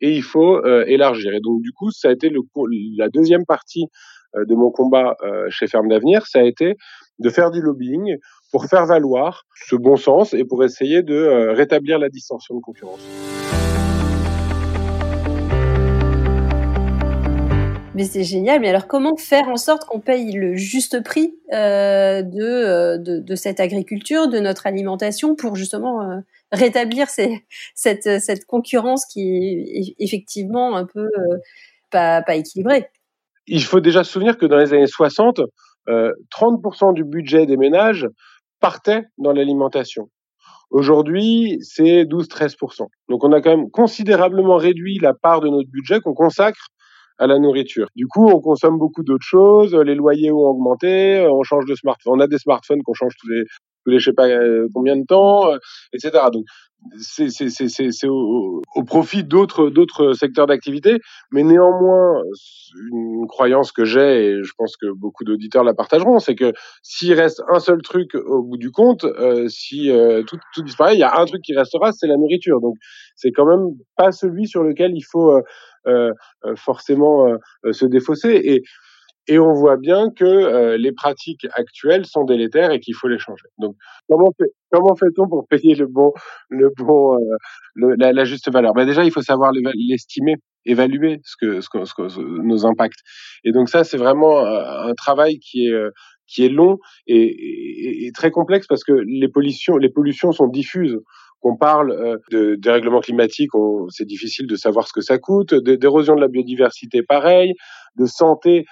et 0.02 0.16
il 0.16 0.24
faut 0.24 0.58
euh, 0.58 0.84
élargir. 0.88 1.32
Et 1.32 1.40
donc, 1.40 1.62
du 1.62 1.72
coup, 1.74 1.92
ça 1.92 2.10
a 2.10 2.12
été 2.12 2.32
la 2.98 3.10
deuxième 3.10 3.46
partie 3.46 3.86
de 4.36 4.56
mon 4.56 4.72
combat 4.72 5.16
chez 5.50 5.68
Ferme 5.68 5.90
d'Avenir, 5.90 6.26
ça 6.26 6.40
a 6.40 6.44
été 6.44 6.76
de 7.22 7.30
faire 7.30 7.52
du 7.52 7.62
lobbying 7.62 8.18
pour 8.52 8.66
faire 8.66 8.86
valoir 8.86 9.46
ce 9.68 9.76
bon 9.76 9.96
sens 9.96 10.34
et 10.34 10.44
pour 10.44 10.64
essayer 10.64 11.04
de 11.04 11.16
euh, 11.16 11.54
rétablir 11.54 12.00
la 12.00 12.10
distorsion 12.10 12.56
de 12.56 12.62
concurrence. 12.62 13.02
Mais 17.94 18.06
c'est 18.06 18.24
génial. 18.24 18.62
Mais 18.62 18.70
alors, 18.70 18.88
comment 18.88 19.16
faire 19.18 19.50
en 19.50 19.58
sorte 19.58 19.86
qu'on 19.86 20.00
paye 20.00 20.32
le 20.32 20.56
juste 20.56 21.04
prix 21.04 21.36
euh, 21.52 22.22
de, 22.22 22.98
de, 22.98 23.20
de, 23.20 23.36
cette 23.36 23.60
agriculture, 23.60 24.30
de 24.30 24.40
notre 24.40 24.66
alimentation, 24.66 25.36
pour 25.36 25.56
justement 25.56 26.02
euh, 26.02 26.20
rétablir 26.52 27.10
ces, 27.10 27.46
cette, 27.76 28.22
cette 28.22 28.46
concurrence 28.46 29.06
qui 29.06 29.66
est 29.74 29.96
effectivement 30.00 30.76
un 30.76 30.86
peu 30.86 31.02
euh, 31.02 31.38
pas, 31.90 32.22
pas 32.22 32.36
équilibrée? 32.36 32.90
Il 33.48 33.64
faut 33.64 33.82
déjà 33.82 34.04
se 34.04 34.12
souvenir 34.12 34.38
que 34.38 34.46
dans 34.46 34.58
les 34.58 34.74
années 34.74 34.88
60, 34.88 35.42
euh, 35.90 36.12
30% 36.36 36.94
du 36.94 37.04
budget 37.04 37.46
des 37.46 37.58
ménages 37.58 38.08
partait 38.60 39.04
dans 39.18 39.34
l'alimentation. 39.34 40.10
Aujourd'hui, 40.70 41.58
c'est 41.62 42.06
12-13%. 42.06 42.88
Donc 43.10 43.24
on 43.24 43.32
a 43.34 43.42
quand 43.42 43.50
même 43.50 43.70
considérablement 43.72 44.58
réduit 44.58 45.00
la 45.00 45.14
part 45.14 45.42
de 45.42 45.50
notre 45.50 45.70
budget 45.70 46.00
qu'on 46.00 46.14
consacre 46.14 46.68
à 47.18 47.28
la 47.28 47.40
nourriture. 47.40 47.88
Du 47.96 48.08
coup, 48.08 48.28
on 48.28 48.40
consomme 48.40 48.78
beaucoup 48.78 49.04
d'autres 49.04 49.26
choses, 49.26 49.76
les 49.76 49.96
loyers 49.96 50.32
ont 50.32 50.38
augmenté, 50.38 51.28
on 51.30 51.44
change 51.44 51.66
de 51.66 51.76
smartphone, 51.76 52.14
on 52.16 52.20
a 52.20 52.28
des 52.28 52.38
smartphones 52.38 52.82
qu'on 52.84 52.94
change 52.94 53.14
tous 53.20 53.30
les 53.30 53.44
tous 53.84 53.92
les 53.92 54.00
je 54.00 54.06
sais 54.06 54.14
pas 54.14 54.28
euh, 54.28 54.68
combien 54.74 54.96
de 54.96 55.06
temps, 55.06 55.52
euh, 55.52 55.58
etc. 55.94 56.12
Donc 56.32 56.46
c'est 56.98 58.08
au, 58.08 58.62
au, 58.76 58.84
profit 58.84 59.24
d'autres 59.24 59.70
d'autres 59.70 60.14
secteurs 60.14 60.48
d'activité, 60.48 60.98
mais 61.32 61.44
néanmoins 61.44 62.22
une 62.92 63.28
croyance 63.28 63.72
que 63.72 63.86
j'ai 63.86 64.26
et 64.26 64.44
je 64.44 64.52
pense 64.58 64.76
que 64.78 64.88
beaucoup 64.92 65.24
d'auditeurs 65.24 65.64
la 65.64 65.74
partageront, 65.74 66.20
c'est 66.20 66.36
que 66.36 66.54
s'il 66.82 67.14
reste 67.14 67.42
un 67.50 67.60
seul 67.60 67.82
truc 67.82 68.16
au 68.16 68.44
bout 68.44 68.58
du 68.58 68.72
compte, 68.72 69.04
euh, 69.04 69.48
si 69.48 69.92
euh, 69.92 70.24
tout, 70.24 70.38
tout 70.54 70.64
disparaît, 70.64 70.96
il 70.96 71.00
y 71.00 71.04
a 71.04 71.20
un 71.20 71.26
truc 71.26 71.42
qui 71.42 71.56
restera, 71.56 71.92
c'est 71.92 72.08
la 72.08 72.18
nourriture. 72.18 72.62
Donc 72.62 72.76
c'est 73.16 73.32
quand 73.32 73.46
même 73.46 73.76
pas 73.96 74.12
celui 74.12 74.48
sur 74.48 74.64
lequel 74.64 74.92
il 74.96 75.04
faut 75.04 75.32
euh, 75.32 75.42
euh 75.88 76.12
forcément 76.56 77.28
se 77.72 77.86
défausser 77.86 78.40
et 78.44 78.64
et 79.28 79.40
on 79.40 79.54
voit 79.54 79.78
bien 79.78 80.10
que 80.10 80.26
euh, 80.26 80.78
les 80.78 80.92
pratiques 80.92 81.46
actuelles 81.54 82.06
sont 82.06 82.24
délétères 82.24 82.72
et 82.72 82.80
qu'il 82.80 82.96
faut 82.96 83.08
les 83.08 83.20
changer. 83.20 83.46
Donc, 83.60 83.76
comment, 84.10 84.32
fait, 84.38 84.50
comment 84.72 84.96
fait-on 84.96 85.28
pour 85.28 85.48
payer 85.48 85.76
le 85.76 85.88
bon, 85.88 86.12
le 86.50 86.70
bon, 86.78 87.16
euh, 87.16 87.36
le, 87.76 87.96
la, 87.96 88.14
la, 88.14 88.26
juste 88.26 88.52
valeur? 88.52 88.74
Ben 88.74 88.86
Déjà, 88.86 89.04
il 89.04 89.12
faut 89.12 89.22
savoir 89.22 89.52
l'estimer, 89.54 90.36
évaluer 90.66 91.20
ce 91.24 91.36
que, 91.40 91.62
ce 91.62 91.70
que, 91.70 91.86
ce 91.86 91.94
que, 91.94 92.42
nos 92.44 92.66
impacts. 92.66 93.00
Et 93.44 93.52
donc 93.52 93.70
ça, 93.70 93.84
c'est 93.84 93.98
vraiment 93.98 94.40
euh, 94.40 94.90
un 94.90 94.94
travail 94.94 95.38
qui 95.40 95.68
est 95.68 95.80
qui 96.28 96.46
est 96.46 96.50
long 96.50 96.78
et, 97.08 97.18
et, 97.18 98.06
et, 98.06 98.12
très 98.14 98.32
complexe 98.32 98.66
parce 98.66 98.86
que 98.86 98.94
les 98.94 99.28
pollutions, 99.28 99.76
les 99.76 99.90
pollutions 99.90 100.32
sont 100.32 100.48
diffuses 100.48 100.98
qu'on 101.42 101.58
parle 101.58 101.92
euh, 101.92 102.18
de 102.32 102.56
dérèglement 102.56 103.02
climatique, 103.02 103.50
c'est 103.90 104.06
difficile 104.06 104.48
de 104.48 104.56
savoir 104.56 104.88
ce 104.88 104.94
que 104.94 105.02
ça 105.02 105.18
coûte, 105.18 105.54
d'érosion 105.54 106.16
de 106.16 106.22
la 106.22 106.28
biodiversité, 106.28 107.02
pareil, 107.02 107.54
de 107.98 108.06
santé, 108.06 108.66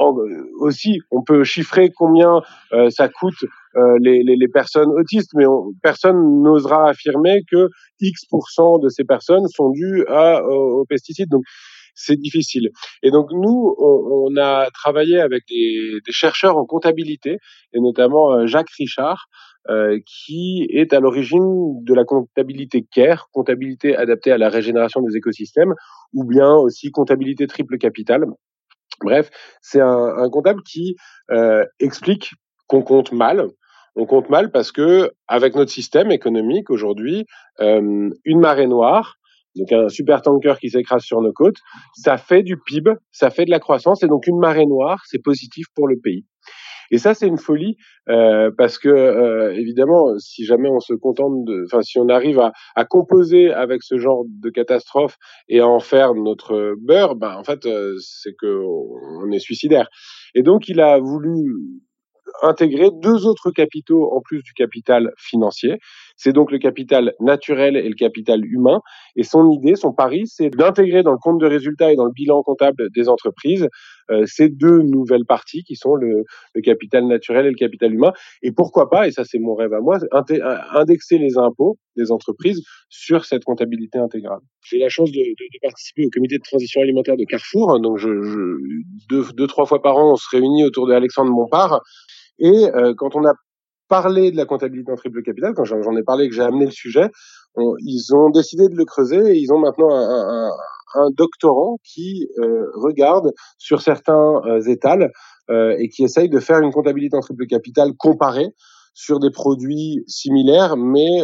euh, 0.00 0.50
aussi, 0.60 0.98
on 1.10 1.22
peut 1.22 1.44
chiffrer 1.44 1.90
combien 1.96 2.40
euh, 2.72 2.90
ça 2.90 3.08
coûte 3.08 3.44
euh, 3.76 3.98
les, 4.00 4.22
les, 4.22 4.36
les, 4.36 4.48
personnes 4.48 4.90
autistes, 4.90 5.30
mais 5.34 5.44
personne 5.82 6.42
n'osera 6.42 6.90
affirmer 6.90 7.42
que 7.50 7.68
X% 8.00 8.82
de 8.82 8.88
ces 8.88 9.04
personnes 9.04 9.46
sont 9.48 9.70
dues 9.70 10.04
à, 10.08 10.42
aux, 10.44 10.84
pesticides. 10.88 11.28
Donc, 11.30 11.42
c'est 11.94 12.16
difficile. 12.16 12.68
Et 13.02 13.10
donc, 13.10 13.26
nous, 13.32 13.74
on, 13.78 14.30
on 14.30 14.36
a 14.40 14.68
travaillé 14.72 15.20
avec 15.20 15.42
des, 15.48 15.98
des, 16.04 16.12
chercheurs 16.12 16.56
en 16.56 16.64
comptabilité, 16.64 17.38
et 17.72 17.80
notamment 17.80 18.46
Jacques 18.46 18.70
Richard, 18.78 19.26
euh, 19.70 19.98
qui 20.06 20.66
est 20.70 20.94
à 20.94 21.00
l'origine 21.00 21.84
de 21.84 21.92
la 21.92 22.04
comptabilité 22.04 22.86
CARE, 22.90 23.28
comptabilité 23.32 23.94
adaptée 23.94 24.32
à 24.32 24.38
la 24.38 24.48
régénération 24.48 25.02
des 25.02 25.14
écosystèmes, 25.14 25.74
ou 26.14 26.24
bien 26.24 26.54
aussi 26.54 26.90
comptabilité 26.90 27.46
triple 27.46 27.76
capital, 27.76 28.24
Bref, 29.02 29.30
c'est 29.60 29.80
un, 29.80 30.14
un, 30.16 30.28
comptable 30.30 30.62
qui 30.62 30.96
euh, 31.30 31.64
explique 31.80 32.32
qu'on 32.66 32.82
compte 32.82 33.12
mal. 33.12 33.48
On 33.96 34.06
compte 34.06 34.30
mal 34.30 34.50
parce 34.50 34.70
que 34.70 35.12
avec 35.26 35.54
notre 35.54 35.70
système 35.70 36.10
économique 36.10 36.70
aujourd'hui, 36.70 37.26
euh, 37.60 38.10
une 38.24 38.40
marée 38.40 38.66
noire, 38.66 39.16
donc 39.56 39.72
un 39.72 39.88
super 39.88 40.22
tanker 40.22 40.54
qui 40.60 40.70
s'écrase 40.70 41.02
sur 41.02 41.20
nos 41.20 41.32
côtes, 41.32 41.56
ça 41.94 42.16
fait 42.16 42.42
du 42.42 42.56
PIB, 42.58 42.92
ça 43.10 43.30
fait 43.30 43.44
de 43.44 43.50
la 43.50 43.58
croissance, 43.58 44.02
et 44.02 44.06
donc 44.06 44.26
une 44.26 44.38
marée 44.38 44.66
noire, 44.66 45.02
c'est 45.06 45.22
positif 45.22 45.66
pour 45.74 45.88
le 45.88 45.96
pays. 45.98 46.24
Et 46.90 46.98
ça, 46.98 47.14
c'est 47.14 47.26
une 47.26 47.38
folie 47.38 47.76
euh, 48.08 48.50
parce 48.56 48.78
que 48.78 48.88
euh, 48.88 49.54
évidemment, 49.54 50.18
si 50.18 50.44
jamais 50.44 50.68
on 50.68 50.80
se 50.80 50.94
contente 50.94 51.44
de, 51.44 51.64
enfin, 51.66 51.82
si 51.82 51.98
on 51.98 52.08
arrive 52.08 52.38
à, 52.40 52.52
à, 52.74 52.84
composer 52.84 53.52
avec 53.52 53.82
ce 53.82 53.98
genre 53.98 54.24
de 54.26 54.50
catastrophe 54.50 55.16
et 55.48 55.60
à 55.60 55.66
en 55.66 55.80
faire 55.80 56.14
notre 56.14 56.74
beurre, 56.80 57.16
ben 57.16 57.36
en 57.36 57.44
fait, 57.44 57.66
euh, 57.66 57.96
c'est 58.00 58.34
que 58.38 58.62
on 59.22 59.30
est 59.30 59.38
suicidaire. 59.38 59.88
Et 60.34 60.42
donc, 60.42 60.68
il 60.68 60.80
a 60.80 60.98
voulu 60.98 61.82
intégrer 62.42 62.90
deux 63.02 63.26
autres 63.26 63.50
capitaux 63.50 64.12
en 64.12 64.20
plus 64.20 64.42
du 64.42 64.52
capital 64.52 65.12
financier. 65.16 65.78
C'est 66.16 66.32
donc 66.32 66.50
le 66.50 66.58
capital 66.58 67.14
naturel 67.20 67.76
et 67.76 67.88
le 67.88 67.94
capital 67.94 68.44
humain. 68.44 68.80
Et 69.16 69.22
son 69.22 69.50
idée, 69.50 69.76
son 69.76 69.92
pari, 69.92 70.26
c'est 70.26 70.50
d'intégrer 70.50 71.02
dans 71.02 71.12
le 71.12 71.18
compte 71.18 71.40
de 71.40 71.46
résultats 71.46 71.92
et 71.92 71.96
dans 71.96 72.04
le 72.04 72.12
bilan 72.12 72.42
comptable 72.42 72.88
des 72.94 73.08
entreprises 73.08 73.68
ces 74.26 74.48
deux 74.48 74.82
nouvelles 74.82 75.24
parties 75.26 75.62
qui 75.64 75.76
sont 75.76 75.94
le, 75.94 76.24
le, 76.54 76.62
capital 76.62 77.06
naturel 77.06 77.46
et 77.46 77.50
le 77.50 77.56
capital 77.56 77.92
humain. 77.92 78.12
Et 78.42 78.52
pourquoi 78.52 78.88
pas, 78.88 79.06
et 79.06 79.12
ça 79.12 79.24
c'est 79.24 79.38
mon 79.38 79.54
rêve 79.54 79.72
à 79.72 79.80
moi, 79.80 79.98
indexer 80.74 81.18
les 81.18 81.38
impôts 81.38 81.78
des 81.96 82.10
entreprises 82.10 82.62
sur 82.88 83.24
cette 83.24 83.44
comptabilité 83.44 83.98
intégrale. 83.98 84.40
J'ai 84.64 84.78
la 84.78 84.88
chance 84.88 85.10
de, 85.10 85.18
de, 85.18 85.24
de, 85.24 85.58
participer 85.62 86.06
au 86.06 86.10
comité 86.10 86.36
de 86.36 86.42
transition 86.42 86.80
alimentaire 86.80 87.16
de 87.16 87.24
Carrefour. 87.24 87.80
Donc 87.80 87.98
je, 87.98 88.22
je, 88.22 88.38
deux, 89.08 89.24
deux, 89.36 89.46
trois 89.46 89.66
fois 89.66 89.82
par 89.82 89.96
an, 89.96 90.12
on 90.12 90.16
se 90.16 90.28
réunit 90.30 90.64
autour 90.64 90.86
de 90.86 90.92
Alexandre 90.92 91.30
Montpart 91.30 91.80
et 92.38 92.68
euh, 92.74 92.94
quand 92.96 93.16
on 93.16 93.24
a 93.24 93.32
parlé 93.88 94.30
de 94.30 94.36
la 94.36 94.44
comptabilité 94.44 94.92
en 94.92 94.96
triple 94.96 95.22
capital, 95.22 95.54
quand 95.54 95.64
j'en 95.64 95.96
ai 95.96 96.02
parlé, 96.02 96.28
que 96.28 96.34
j'ai 96.34 96.42
amené 96.42 96.66
le 96.66 96.70
sujet, 96.70 97.08
ils 97.56 98.14
ont 98.14 98.30
décidé 98.30 98.68
de 98.68 98.76
le 98.76 98.84
creuser 98.84 99.32
et 99.32 99.38
ils 99.38 99.52
ont 99.52 99.58
maintenant 99.58 99.90
un, 99.90 100.46
un, 100.46 100.50
un 100.94 101.10
doctorant 101.10 101.78
qui 101.84 102.28
euh, 102.38 102.66
regarde 102.74 103.32
sur 103.58 103.82
certains 103.82 104.40
euh, 104.46 104.60
étals 104.62 105.10
euh, 105.50 105.76
et 105.78 105.88
qui 105.88 106.04
essaye 106.04 106.28
de 106.28 106.40
faire 106.40 106.60
une 106.60 106.72
comptabilité 106.72 107.16
en 107.16 107.20
triple 107.20 107.46
capital 107.46 107.92
comparée 107.96 108.48
sur 108.94 109.20
des 109.20 109.30
produits 109.30 110.02
similaires 110.08 110.76
mais 110.76 111.22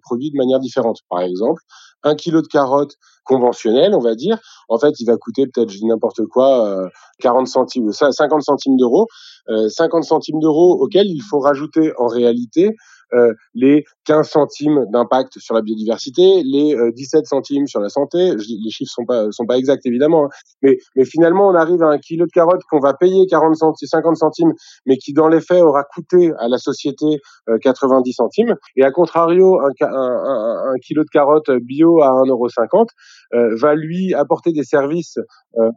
produits 0.00 0.30
de 0.30 0.36
manière 0.38 0.60
différente. 0.60 1.00
Par 1.10 1.20
exemple, 1.20 1.60
un 2.02 2.14
kilo 2.14 2.40
de 2.40 2.46
carottes 2.46 2.94
conventionnelles, 3.24 3.94
on 3.94 4.00
va 4.00 4.14
dire, 4.14 4.38
en 4.70 4.78
fait, 4.78 4.98
il 4.98 5.04
va 5.04 5.18
coûter 5.18 5.44
peut-être, 5.46 5.68
je 5.68 5.76
dis 5.76 5.84
n'importe 5.84 6.24
quoi, 6.24 6.88
40 7.20 7.46
centimes, 7.48 7.92
50 7.92 8.40
centimes 8.40 8.78
d'euros. 8.78 9.08
50 9.46 10.04
centimes 10.04 10.40
d'euros 10.40 10.80
auxquels 10.80 11.06
il 11.06 11.20
faut 11.20 11.40
rajouter 11.40 11.92
en 11.98 12.06
réalité 12.06 12.70
euh, 13.14 13.34
les 13.54 13.84
15 14.04 14.28
centimes 14.28 14.86
d'impact 14.90 15.38
sur 15.38 15.54
la 15.54 15.60
biodiversité, 15.60 16.42
les 16.44 16.74
17 16.92 17.20
euh, 17.20 17.24
centimes 17.24 17.66
sur 17.66 17.80
la 17.80 17.88
santé. 17.88 18.34
les 18.36 18.70
chiffres 18.70 18.92
sont 18.92 19.04
pas 19.04 19.30
sont 19.30 19.44
pas 19.44 19.58
exacts 19.58 19.84
évidemment, 19.86 20.26
hein. 20.26 20.28
mais 20.62 20.78
mais 20.96 21.04
finalement 21.04 21.48
on 21.48 21.54
arrive 21.54 21.82
à 21.82 21.88
un 21.88 21.98
kilo 21.98 22.26
de 22.26 22.30
carottes 22.30 22.62
qu'on 22.70 22.80
va 22.80 22.94
payer 22.94 23.26
40 23.26 23.56
centimes, 23.56 23.88
50 23.88 24.16
centimes, 24.16 24.52
mais 24.86 24.96
qui 24.96 25.12
dans 25.12 25.28
les 25.28 25.40
faits 25.40 25.62
aura 25.62 25.84
coûté 25.84 26.32
à 26.38 26.48
la 26.48 26.58
société 26.58 27.20
90 27.62 28.10
euh, 28.10 28.12
centimes. 28.14 28.54
Et 28.76 28.82
à 28.82 28.90
contrario, 28.90 29.60
un, 29.60 30.74
kilo 30.82 31.04
de 31.04 31.10
carottes 31.10 31.50
bio 31.62 32.00
à 32.00 32.10
1,50 32.10 32.86
euh, 33.34 33.54
va 33.60 33.74
lui 33.74 34.14
apporter 34.14 34.52
des 34.52 34.64
services 34.64 35.18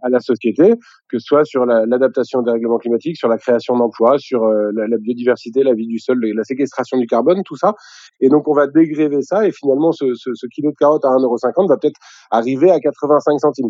à 0.04 0.10
la 0.10 0.22
société, 0.22 0.74
que 1.10 1.20
ce 1.20 1.26
soit 1.26 1.44
sur 1.44 1.66
l'adaptation 1.66 2.40
la, 2.40 2.46
des 2.46 2.52
règlements 2.52 2.78
climatiques, 2.78 3.18
sur 3.18 3.28
la 3.28 3.38
création 3.38 3.76
d'emplois, 3.76 4.18
sur 4.18 4.48
la 4.48 4.98
biodiversité, 4.98 5.64
la 5.64 5.74
vie 5.74 5.88
du 5.88 6.00
sol, 6.00 6.24
la 6.24 6.44
séquestration 6.46 6.98
du 6.98 7.08
carbone 7.08 7.25
tout 7.46 7.58
ça. 7.58 7.74
Et 8.20 8.30
donc, 8.30 8.48
on 8.48 8.54
va 8.54 8.68
dégréver 8.68 9.22
ça 9.22 9.48
et 9.48 9.52
finalement, 9.52 9.92
ce, 9.92 10.06
kilo 10.54 10.72
de 10.72 10.76
carottes 10.76 11.06
à 11.06 11.10
1,50€ 11.10 11.68
va 11.68 11.78
peut-être 11.78 12.00
arriver 12.32 12.72
à 12.72 12.80
85 12.80 13.40
centimes. 13.40 13.70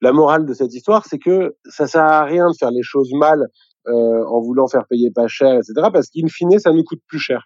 La 0.00 0.12
morale 0.12 0.46
de 0.46 0.54
cette 0.54 0.72
histoire, 0.74 1.04
c'est 1.06 1.18
que 1.18 1.56
ça 1.64 1.86
sert 1.86 2.04
à 2.04 2.24
rien 2.24 2.48
de 2.48 2.56
faire 2.58 2.70
les 2.70 2.82
choses 2.82 3.12
mal 3.12 3.48
euh, 3.88 4.24
en 4.26 4.40
voulant 4.40 4.68
faire 4.68 4.86
payer 4.88 5.10
pas 5.10 5.26
cher, 5.28 5.54
etc. 5.54 5.88
Parce 5.92 6.08
qu'in 6.08 6.28
fine, 6.28 6.58
ça 6.58 6.72
nous 6.72 6.84
coûte 6.84 7.00
plus 7.08 7.18
cher. 7.18 7.42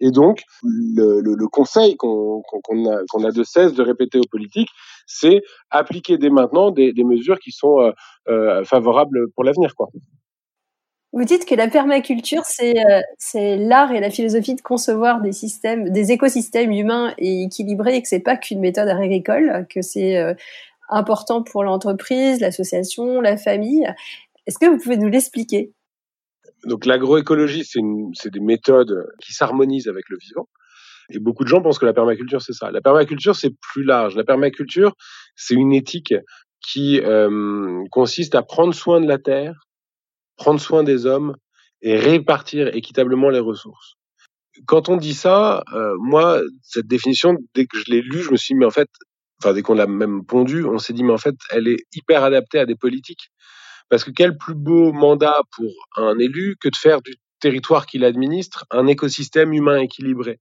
Et 0.00 0.10
donc, 0.10 0.42
le, 0.62 1.46
conseil 1.46 1.96
qu'on 1.96 2.42
a, 2.42 3.30
de 3.30 3.42
cesse 3.44 3.74
de 3.74 3.82
répéter 3.82 4.18
aux 4.18 4.28
politiques, 4.30 4.70
c'est 5.06 5.42
appliquer 5.70 6.18
dès 6.18 6.30
maintenant 6.30 6.70
des, 6.72 6.92
des 6.92 7.04
mesures 7.04 7.38
qui 7.38 7.52
sont 7.52 7.80
euh, 7.80 7.92
euh, 8.28 8.64
favorables 8.64 9.30
pour 9.34 9.44
l'avenir. 9.44 9.74
quoi. 9.76 9.88
Vous 11.14 11.22
dites 11.22 11.46
que 11.46 11.54
la 11.54 11.68
permaculture, 11.68 12.42
euh, 12.60 13.00
c'est 13.18 13.56
l'art 13.56 13.92
et 13.92 14.00
la 14.00 14.10
philosophie 14.10 14.56
de 14.56 14.60
concevoir 14.60 15.20
des 15.20 15.30
systèmes, 15.30 15.90
des 15.90 16.10
écosystèmes 16.10 16.72
humains 16.72 17.14
et 17.18 17.44
équilibrés, 17.44 17.94
et 17.94 18.02
que 18.02 18.08
c'est 18.08 18.18
pas 18.18 18.36
qu'une 18.36 18.58
méthode 18.58 18.88
agricole, 18.88 19.64
que 19.70 19.80
c'est 19.80 20.18
euh, 20.18 20.34
important 20.88 21.44
pour 21.44 21.62
l'entreprise, 21.62 22.40
l'association, 22.40 23.20
la 23.20 23.36
famille. 23.36 23.86
Est-ce 24.48 24.58
que 24.58 24.66
vous 24.66 24.76
pouvez 24.76 24.96
nous 24.96 25.06
l'expliquer? 25.06 25.72
Donc 26.64 26.84
l'agroécologie, 26.84 27.64
c'est 27.64 28.32
des 28.32 28.40
méthodes 28.40 29.06
qui 29.22 29.32
s'harmonisent 29.32 29.86
avec 29.86 30.08
le 30.08 30.18
vivant. 30.20 30.48
Et 31.10 31.20
beaucoup 31.20 31.44
de 31.44 31.48
gens 31.48 31.62
pensent 31.62 31.78
que 31.78 31.86
la 31.86 31.92
permaculture, 31.92 32.42
c'est 32.42 32.54
ça. 32.54 32.72
La 32.72 32.80
permaculture, 32.80 33.36
c'est 33.36 33.54
plus 33.72 33.84
large. 33.84 34.16
La 34.16 34.24
permaculture, 34.24 34.96
c'est 35.36 35.54
une 35.54 35.74
éthique 35.74 36.14
qui 36.60 36.98
euh, 36.98 37.84
consiste 37.92 38.34
à 38.34 38.42
prendre 38.42 38.74
soin 38.74 39.00
de 39.00 39.06
la 39.06 39.18
terre 39.18 39.64
prendre 40.36 40.60
soin 40.60 40.82
des 40.82 41.06
hommes 41.06 41.36
et 41.82 41.96
répartir 41.96 42.74
équitablement 42.74 43.30
les 43.30 43.40
ressources. 43.40 43.94
Quand 44.66 44.88
on 44.88 44.96
dit 44.96 45.14
ça, 45.14 45.62
euh, 45.72 45.94
moi, 45.98 46.40
cette 46.62 46.86
définition, 46.86 47.36
dès 47.54 47.66
que 47.66 47.78
je 47.78 47.90
l'ai 47.90 48.00
lue, 48.00 48.22
je 48.22 48.30
me 48.30 48.36
suis 48.36 48.54
dit, 48.54 48.58
mais 48.58 48.66
en 48.66 48.70
fait, 48.70 48.88
enfin, 49.42 49.52
dès 49.52 49.62
qu'on 49.62 49.74
l'a 49.74 49.86
même 49.86 50.24
pondue, 50.24 50.64
on 50.64 50.78
s'est 50.78 50.92
dit, 50.92 51.02
mais 51.02 51.12
en 51.12 51.18
fait, 51.18 51.34
elle 51.50 51.68
est 51.68 51.84
hyper 51.94 52.22
adaptée 52.22 52.58
à 52.58 52.66
des 52.66 52.76
politiques. 52.76 53.30
Parce 53.88 54.04
que 54.04 54.10
quel 54.10 54.38
plus 54.38 54.54
beau 54.54 54.92
mandat 54.92 55.42
pour 55.56 55.72
un 55.96 56.18
élu 56.18 56.56
que 56.60 56.68
de 56.68 56.76
faire 56.76 57.02
du 57.02 57.16
territoire 57.40 57.84
qu'il 57.84 58.04
administre 58.04 58.64
un 58.70 58.86
écosystème 58.86 59.52
humain 59.52 59.78
équilibré. 59.78 60.38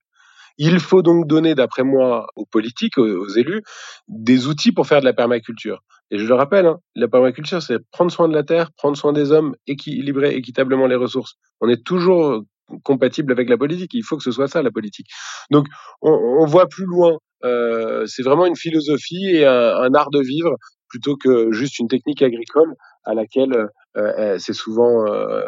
Il 0.58 0.80
faut 0.80 1.02
donc 1.02 1.28
donner, 1.28 1.56
d'après 1.56 1.84
moi, 1.84 2.28
aux 2.36 2.46
politiques, 2.46 2.98
aux, 2.98 3.28
élus, 3.30 3.64
des 4.08 4.48
outils 4.48 4.72
pour 4.72 4.88
faire 4.88 5.00
de 5.00 5.06
la 5.06 5.14
permaculture. 5.14 5.84
Et 6.12 6.18
je 6.18 6.26
le 6.26 6.36
rappelle, 6.36 6.68
hein, 6.68 6.78
la 6.96 7.08
permaculture, 7.08 7.62
c'est 7.62 7.80
prendre 7.92 8.12
soin 8.12 8.28
de 8.28 8.34
la 8.34 8.44
terre, 8.44 8.72
prendre 8.78 8.96
soin 8.96 9.14
des 9.14 9.32
hommes, 9.32 9.56
équilibrer 9.66 10.36
équitablement 10.36 10.86
les 10.86 10.96
ressources. 10.96 11.36
On 11.60 11.70
est 11.70 11.84
toujours 11.84 12.44
compatible 12.84 13.32
avec 13.32 13.50
la 13.50 13.58
politique. 13.58 13.94
Il 13.94 14.04
faut 14.04 14.18
que 14.18 14.24
ce 14.24 14.32
soit 14.32 14.48
ça, 14.48 14.62
la 14.62 14.72
politique. 14.72 15.08
Donc, 15.52 15.68
on, 16.02 16.46
voit 16.46 16.68
plus 16.68 16.86
loin. 16.86 17.18
Euh, 17.44 18.06
c'est 18.06 18.24
vraiment 18.24 18.46
une 18.46 18.56
philosophie 18.56 19.26
et 19.26 19.46
un, 19.46 19.94
art 19.94 20.10
de 20.12 20.22
vivre 20.22 20.56
plutôt 20.88 21.18
que 21.18 21.52
juste 21.52 21.80
une 21.80 21.88
technique 21.88 22.22
agricole 22.22 22.76
à 23.04 23.14
laquelle 23.14 23.68
euh, 23.98 24.38
c'est 24.38 24.54
souvent 24.54 25.06
euh, 25.08 25.42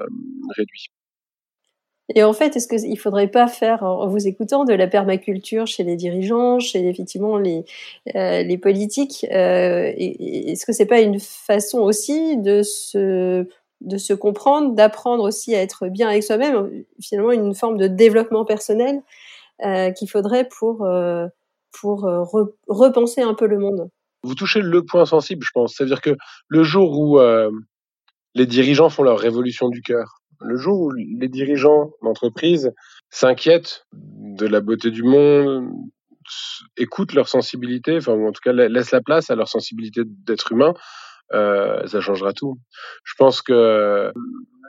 réduit. 0.57 0.88
Et 2.13 2.24
en 2.24 2.33
fait, 2.33 2.55
est-ce 2.55 2.67
qu'il 2.67 2.91
ne 2.91 2.95
faudrait 2.95 3.29
pas 3.29 3.47
faire, 3.47 3.83
en 3.83 4.07
vous 4.07 4.27
écoutant, 4.27 4.63
de 4.63 4.74
la 4.74 4.88
permaculture 4.88 5.65
chez 5.65 5.83
les 5.83 5.95
dirigeants, 5.95 6.59
chez 6.59 6.88
effectivement 6.88 7.38
les, 7.38 7.65
euh, 8.15 8.57
politiques 8.57 9.25
euh, 9.31 9.91
Est-ce 9.97 10.65
que 10.65 10.74
c'est 10.74 10.85
pas 10.85 11.01
une 11.01 11.19
façon 11.19 11.79
aussi 11.79 12.38
de 12.38 12.62
se, 12.62 13.47
de 13.81 13.97
se 13.97 14.13
comprendre, 14.13 14.75
d'apprendre 14.75 15.24
aussi 15.24 15.55
à 15.55 15.62
être 15.62 15.88
bien 15.88 16.07
avec 16.09 16.24
soi-même, 16.24 16.83
finalement 17.01 17.31
une 17.31 17.55
forme 17.55 17.77
de 17.77 17.88
développement 17.88 18.45
personnel 18.45 19.01
euh, 19.65 19.91
qu'il 19.91 20.09
faudrait 20.09 20.47
pour, 20.47 20.88
pour 21.71 22.01
repenser 22.67 23.21
un 23.21 23.33
peu 23.33 23.47
le 23.47 23.57
monde? 23.57 23.89
Vous 24.21 24.35
touchez 24.35 24.62
le 24.62 24.85
point 24.85 25.05
sensible, 25.05 25.43
je 25.43 25.51
pense. 25.53 25.75
C'est-à-dire 25.75 26.01
que 26.01 26.15
le 26.50 26.63
jour 26.63 27.00
où 27.00 27.19
les 28.35 28.45
dirigeants 28.45 28.89
font 28.89 29.01
leur 29.01 29.17
révolution 29.17 29.69
du 29.69 29.81
cœur, 29.81 30.21
le 30.41 30.57
jour 30.57 30.79
où 30.79 30.91
les 30.91 31.27
dirigeants 31.27 31.91
d'entreprise 32.01 32.71
s'inquiètent 33.09 33.85
de 33.93 34.47
la 34.47 34.61
beauté 34.61 34.91
du 34.91 35.03
monde, 35.03 35.69
écoutent 36.77 37.13
leur 37.13 37.27
sensibilité, 37.27 37.97
enfin, 37.97 38.13
ou 38.13 38.27
en 38.27 38.31
tout 38.31 38.41
cas 38.43 38.51
laissent 38.51 38.91
la 38.91 39.01
place 39.01 39.29
à 39.29 39.35
leur 39.35 39.47
sensibilité 39.47 40.01
d'être 40.05 40.51
humain, 40.51 40.73
euh, 41.33 41.85
ça 41.87 42.01
changera 42.01 42.33
tout. 42.33 42.55
Je 43.03 43.13
pense 43.17 43.41
que 43.41 44.11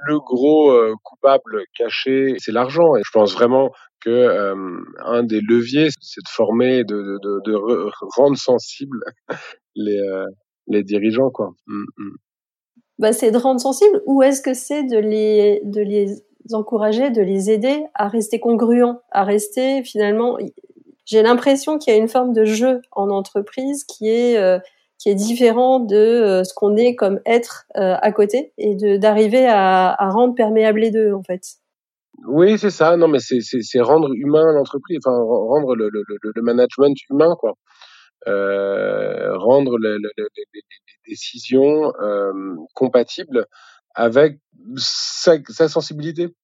le 0.07 0.19
gros 0.21 0.73
euh, 0.73 0.95
coupable 1.03 1.65
caché, 1.75 2.35
c'est 2.39 2.53
l'argent. 2.53 2.97
Et 2.97 3.03
je 3.05 3.11
pense 3.13 3.35
vraiment 3.35 3.71
que 4.01 4.11
euh, 4.11 4.55
un 5.05 5.23
des 5.23 5.41
leviers, 5.41 5.89
c'est 6.01 6.21
de 6.23 6.29
former, 6.29 6.85
de, 6.85 6.97
de, 6.97 7.19
de, 7.23 7.53
de 7.53 7.91
rendre 8.17 8.37
sensibles 8.37 9.01
les, 9.77 9.99
euh, 9.99 10.27
les 10.69 10.83
dirigeants, 10.83 11.31
quoi. 11.31 11.51
Mmh, 11.67 11.85
mmh 11.99 12.17
bah, 12.99 13.13
c'est 13.13 13.31
de 13.31 13.39
rendre 13.39 13.61
sensible 13.61 14.03
ou 14.07 14.23
est-ce 14.23 14.41
que 14.41 14.55
c'est 14.55 14.85
de 14.85 14.99
les, 14.99 15.61
de 15.65 15.81
les 15.81 16.23
encourager, 16.53 17.11
de 17.11 17.23
les 17.23 17.51
aider 17.51 17.85
à 17.95 18.09
rester 18.09 18.41
congruents, 18.41 19.01
à 19.11 19.25
rester 19.25 19.83
finalement. 19.83 20.39
J'ai 21.05 21.23
l'impression 21.23 21.79
qu'il 21.79 21.93
y 21.93 21.97
a 21.97 21.99
une 21.99 22.09
forme 22.09 22.33
de 22.33 22.45
jeu 22.45 22.81
en 22.93 23.11
entreprise 23.11 23.85
qui 23.85 24.09
est 24.09 24.39
euh, 24.39 24.59
qui 24.99 25.11
est 25.11 25.15
différent 25.15 25.79
de 25.79 25.97
euh, 25.97 26.45
ce 26.45 26.55
qu'on 26.55 26.75
est 26.77 26.95
comme 26.95 27.21
être 27.27 27.67
euh, 27.77 27.97
à 28.01 28.13
côté 28.13 28.53
et 28.57 28.75
d'arriver 28.99 29.47
à, 29.47 29.95
à 29.99 30.09
rendre 30.09 30.35
perméable 30.35 30.81
les 30.81 30.91
deux 30.91 31.13
en 31.13 31.23
fait. 31.23 31.43
Oui, 32.27 32.59
c'est 32.59 32.71
ça. 32.71 32.97
Non, 32.97 33.09
mais 33.09 33.19
c'est 33.21 33.81
rendre 33.81 34.11
humain 34.15 34.53
l'entreprise, 34.53 34.99
enfin 35.05 35.17
rendre 35.17 35.75
le, 35.77 35.91
le, 35.91 36.03
le, 36.23 36.43
management 36.43 36.97
humain, 37.11 37.37
quoi. 37.39 37.55
Euh, 38.27 39.37
rendre 39.39 39.79
les, 39.79 39.97
les, 39.99 40.25
les, 40.55 40.63
décisions 41.07 41.93
euh, 42.01 42.33
compatibles 42.75 43.47
avec 43.95 44.41
sa, 44.77 45.37
sa, 45.49 45.69
sensibilité. 45.69 46.35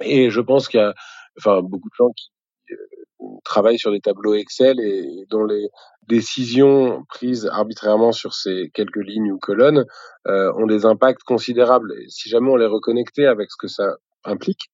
Et 0.00 0.30
je 0.30 0.40
pense 0.40 0.68
qu'il 0.68 0.80
y 0.80 0.82
a 0.82 0.94
enfin, 1.38 1.60
beaucoup 1.62 1.88
de 1.88 1.94
gens 1.94 2.10
qui 2.16 2.30
euh, 2.72 3.26
travaillent 3.44 3.78
sur 3.78 3.92
des 3.92 4.00
tableaux 4.00 4.34
Excel 4.34 4.80
et, 4.80 5.26
dont 5.28 5.44
les 5.44 5.68
décisions 6.08 7.04
prises 7.08 7.46
arbitrairement 7.46 8.12
sur 8.12 8.34
ces 8.34 8.70
quelques 8.72 9.04
lignes 9.04 9.32
ou 9.32 9.38
colonnes 9.38 9.84
euh, 10.26 10.52
ont 10.54 10.66
des 10.66 10.86
impacts 10.86 11.22
considérables. 11.22 11.92
Si 12.08 12.28
jamais 12.28 12.50
on 12.50 12.56
les 12.56 12.66
reconnectait 12.66 13.26
avec 13.26 13.50
ce 13.50 13.56
que 13.58 13.68
ça 13.68 13.96
implique, 14.24 14.70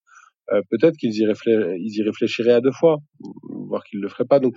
euh, 0.51 0.61
peut-être 0.69 0.95
qu'ils 0.97 1.15
y, 1.15 2.01
réfléchiraient 2.03 2.53
à 2.53 2.61
deux 2.61 2.71
fois, 2.71 2.97
voire 3.49 3.83
qu'ils 3.83 3.99
le 3.99 4.09
feraient 4.09 4.25
pas. 4.25 4.39
Donc, 4.39 4.55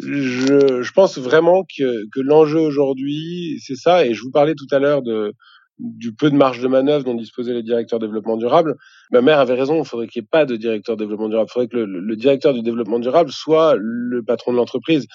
je, 0.00 0.82
je 0.82 0.92
pense 0.92 1.18
vraiment 1.18 1.64
que, 1.64 2.04
que 2.12 2.20
l'enjeu 2.20 2.60
aujourd'hui, 2.60 3.58
c'est 3.60 3.76
ça. 3.76 4.06
Et 4.06 4.14
je 4.14 4.22
vous 4.22 4.30
parlais 4.30 4.54
tout 4.54 4.72
à 4.74 4.78
l'heure 4.78 5.02
de 5.02 5.32
du 5.78 6.12
peu 6.12 6.30
de 6.30 6.36
marge 6.36 6.60
de 6.60 6.68
manœuvre 6.68 7.04
dont 7.04 7.14
disposaient 7.14 7.54
les 7.54 7.62
directeurs 7.62 7.98
développement 7.98 8.36
durable. 8.36 8.76
Ma 9.12 9.20
mère 9.20 9.38
avait 9.38 9.54
raison, 9.54 9.80
il 9.80 9.86
faudrait 9.86 10.08
qu'il 10.08 10.22
n'y 10.22 10.24
ait 10.24 10.28
pas 10.30 10.44
de 10.44 10.56
directeur 10.56 10.96
développement 10.96 11.28
durable. 11.28 11.48
Il 11.48 11.52
faudrait 11.52 11.68
que 11.68 11.76
le, 11.76 12.00
le, 12.00 12.16
directeur 12.16 12.52
du 12.52 12.62
développement 12.62 12.98
durable 12.98 13.30
soit 13.30 13.76
le 13.78 14.22
patron 14.24 14.52
de 14.52 14.56
l'entreprise. 14.56 15.06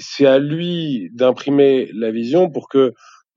C'est 0.00 0.26
à 0.26 0.38
lui 0.38 1.10
d'imprimer 1.12 1.90
la 1.92 2.10
vision 2.12 2.48
pour 2.48 2.68
que 2.68 2.92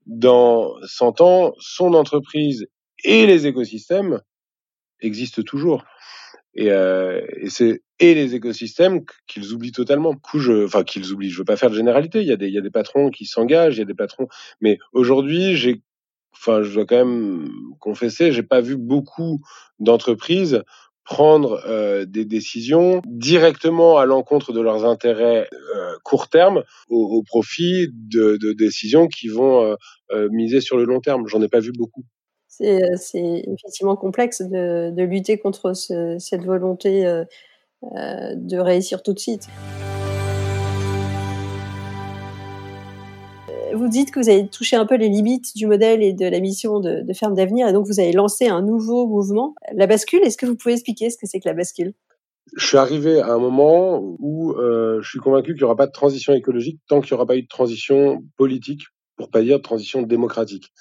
dans 0.06 0.74
100 0.84 1.20
ans, 1.20 1.52
son 1.58 1.94
entreprise 1.94 2.66
et 3.04 3.26
les 3.26 3.46
écosystèmes 3.46 4.20
existent 5.00 5.42
toujours. 5.42 5.84
Et, 6.54 6.72
euh, 6.72 7.20
et 7.40 7.50
c'est 7.50 7.82
et 8.00 8.14
les 8.14 8.34
écosystèmes 8.34 9.02
qu'ils 9.26 9.52
oublient 9.52 9.72
totalement. 9.72 10.14
je, 10.34 10.64
enfin 10.64 10.84
qu'ils 10.84 11.12
oublient. 11.12 11.30
Je 11.30 11.38
veux 11.38 11.44
pas 11.44 11.56
faire 11.56 11.70
de 11.70 11.76
généralité. 11.76 12.20
Il 12.20 12.26
y 12.26 12.32
a 12.32 12.36
des, 12.36 12.48
il 12.48 12.54
y 12.54 12.58
a 12.58 12.62
des 12.62 12.70
patrons 12.70 13.10
qui 13.10 13.26
s'engagent, 13.26 13.76
il 13.76 13.80
y 13.80 13.82
a 13.82 13.86
des 13.86 13.94
patrons. 13.94 14.28
Mais 14.60 14.78
aujourd'hui, 14.92 15.56
j'ai, 15.56 15.82
enfin, 16.32 16.62
je 16.62 16.74
dois 16.74 16.86
quand 16.86 16.96
même 16.96 17.48
confesser, 17.80 18.32
j'ai 18.32 18.42
pas 18.42 18.60
vu 18.60 18.76
beaucoup 18.76 19.40
d'entreprises 19.78 20.62
prendre 21.04 21.62
euh, 21.66 22.04
des 22.04 22.26
décisions 22.26 23.00
directement 23.06 23.96
à 23.96 24.04
l'encontre 24.04 24.52
de 24.52 24.60
leurs 24.60 24.84
intérêts 24.84 25.48
euh, 25.74 25.94
court 26.04 26.28
terme 26.28 26.64
au, 26.88 27.22
profit 27.22 27.88
de, 27.92 28.36
décisions 28.52 29.06
qui 29.06 29.28
vont 29.28 29.76
miser 30.30 30.60
sur 30.60 30.76
le 30.76 30.84
long 30.84 31.00
terme. 31.00 31.26
J'en 31.26 31.40
ai 31.40 31.48
pas 31.48 31.60
vu 31.60 31.72
beaucoup. 31.72 32.04
C'est, 32.58 32.80
c'est 32.96 33.44
effectivement 33.46 33.94
complexe 33.94 34.42
de, 34.42 35.02
lutter 35.04 35.38
contre 35.38 35.74
ce, 35.74 36.16
cette 36.18 36.44
volonté 36.44 37.06
euh, 37.06 37.24
euh, 37.84 38.34
de 38.34 38.58
réussir 38.58 39.04
tout 39.04 39.12
de 39.12 39.18
suite. 39.20 39.46
Vous 43.72 43.86
dites 43.86 44.10
que 44.10 44.18
vous 44.18 44.28
avez 44.28 44.48
touché 44.48 44.74
un 44.74 44.86
peu 44.86 44.96
les 44.96 45.08
limites 45.08 45.54
du 45.54 45.68
modèle 45.68 46.02
et 46.02 46.12
de 46.12 46.26
la 46.26 46.40
mission 46.40 46.80
de, 46.80 47.04
Ferme 47.12 47.34
d'avenir, 47.34 47.68
et 47.68 47.72
donc 47.72 47.86
vous 47.86 48.00
avez 48.00 48.10
lancé 48.10 48.48
un 48.48 48.62
nouveau 48.62 49.06
mouvement, 49.06 49.54
la 49.72 49.86
bascule. 49.86 50.22
Est-ce 50.24 50.36
que 50.36 50.46
vous 50.46 50.56
pouvez 50.56 50.74
expliquer 50.74 51.10
ce 51.10 51.16
que 51.16 51.26
c'est 51.26 51.38
que 51.38 51.48
la 51.48 51.54
bascule? 51.54 51.94
Je 52.56 52.66
suis 52.66 52.78
arrivé 52.78 53.20
à 53.20 53.34
un 53.34 53.38
moment 53.38 54.16
où 54.18 54.52
euh, 54.52 55.00
je 55.00 55.08
suis 55.08 55.20
convaincu 55.20 55.52
qu'il 55.52 55.60
n'y 55.60 55.64
aura 55.64 55.76
pas 55.76 55.86
de 55.86 55.92
transition 55.92 56.34
écologique 56.34 56.80
tant 56.88 57.00
qu'il 57.00 57.12
n'y 57.12 57.18
aura 57.18 57.26
pas 57.26 57.36
eu 57.36 57.42
de 57.42 57.48
transition 57.48 58.24
politique, 58.36 58.82
pour 59.18 59.30
pas 59.30 59.42
dire 59.42 59.60
transition 59.60 60.00
démocratique. 60.02 60.72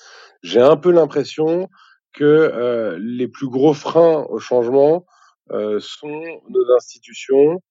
J'ai 0.43 0.61
un 0.61 0.77
peu 0.77 0.91
l'impression 0.91 1.67
que 2.13 2.23
euh, 2.23 2.97
les 3.01 3.27
plus 3.27 3.49
gros 3.49 3.73
freins 3.73 4.25
au 4.29 4.39
changement 4.39 5.05
euh, 5.51 5.79
sont 5.81 6.21
nos 6.49 6.75
institutions 6.75 7.61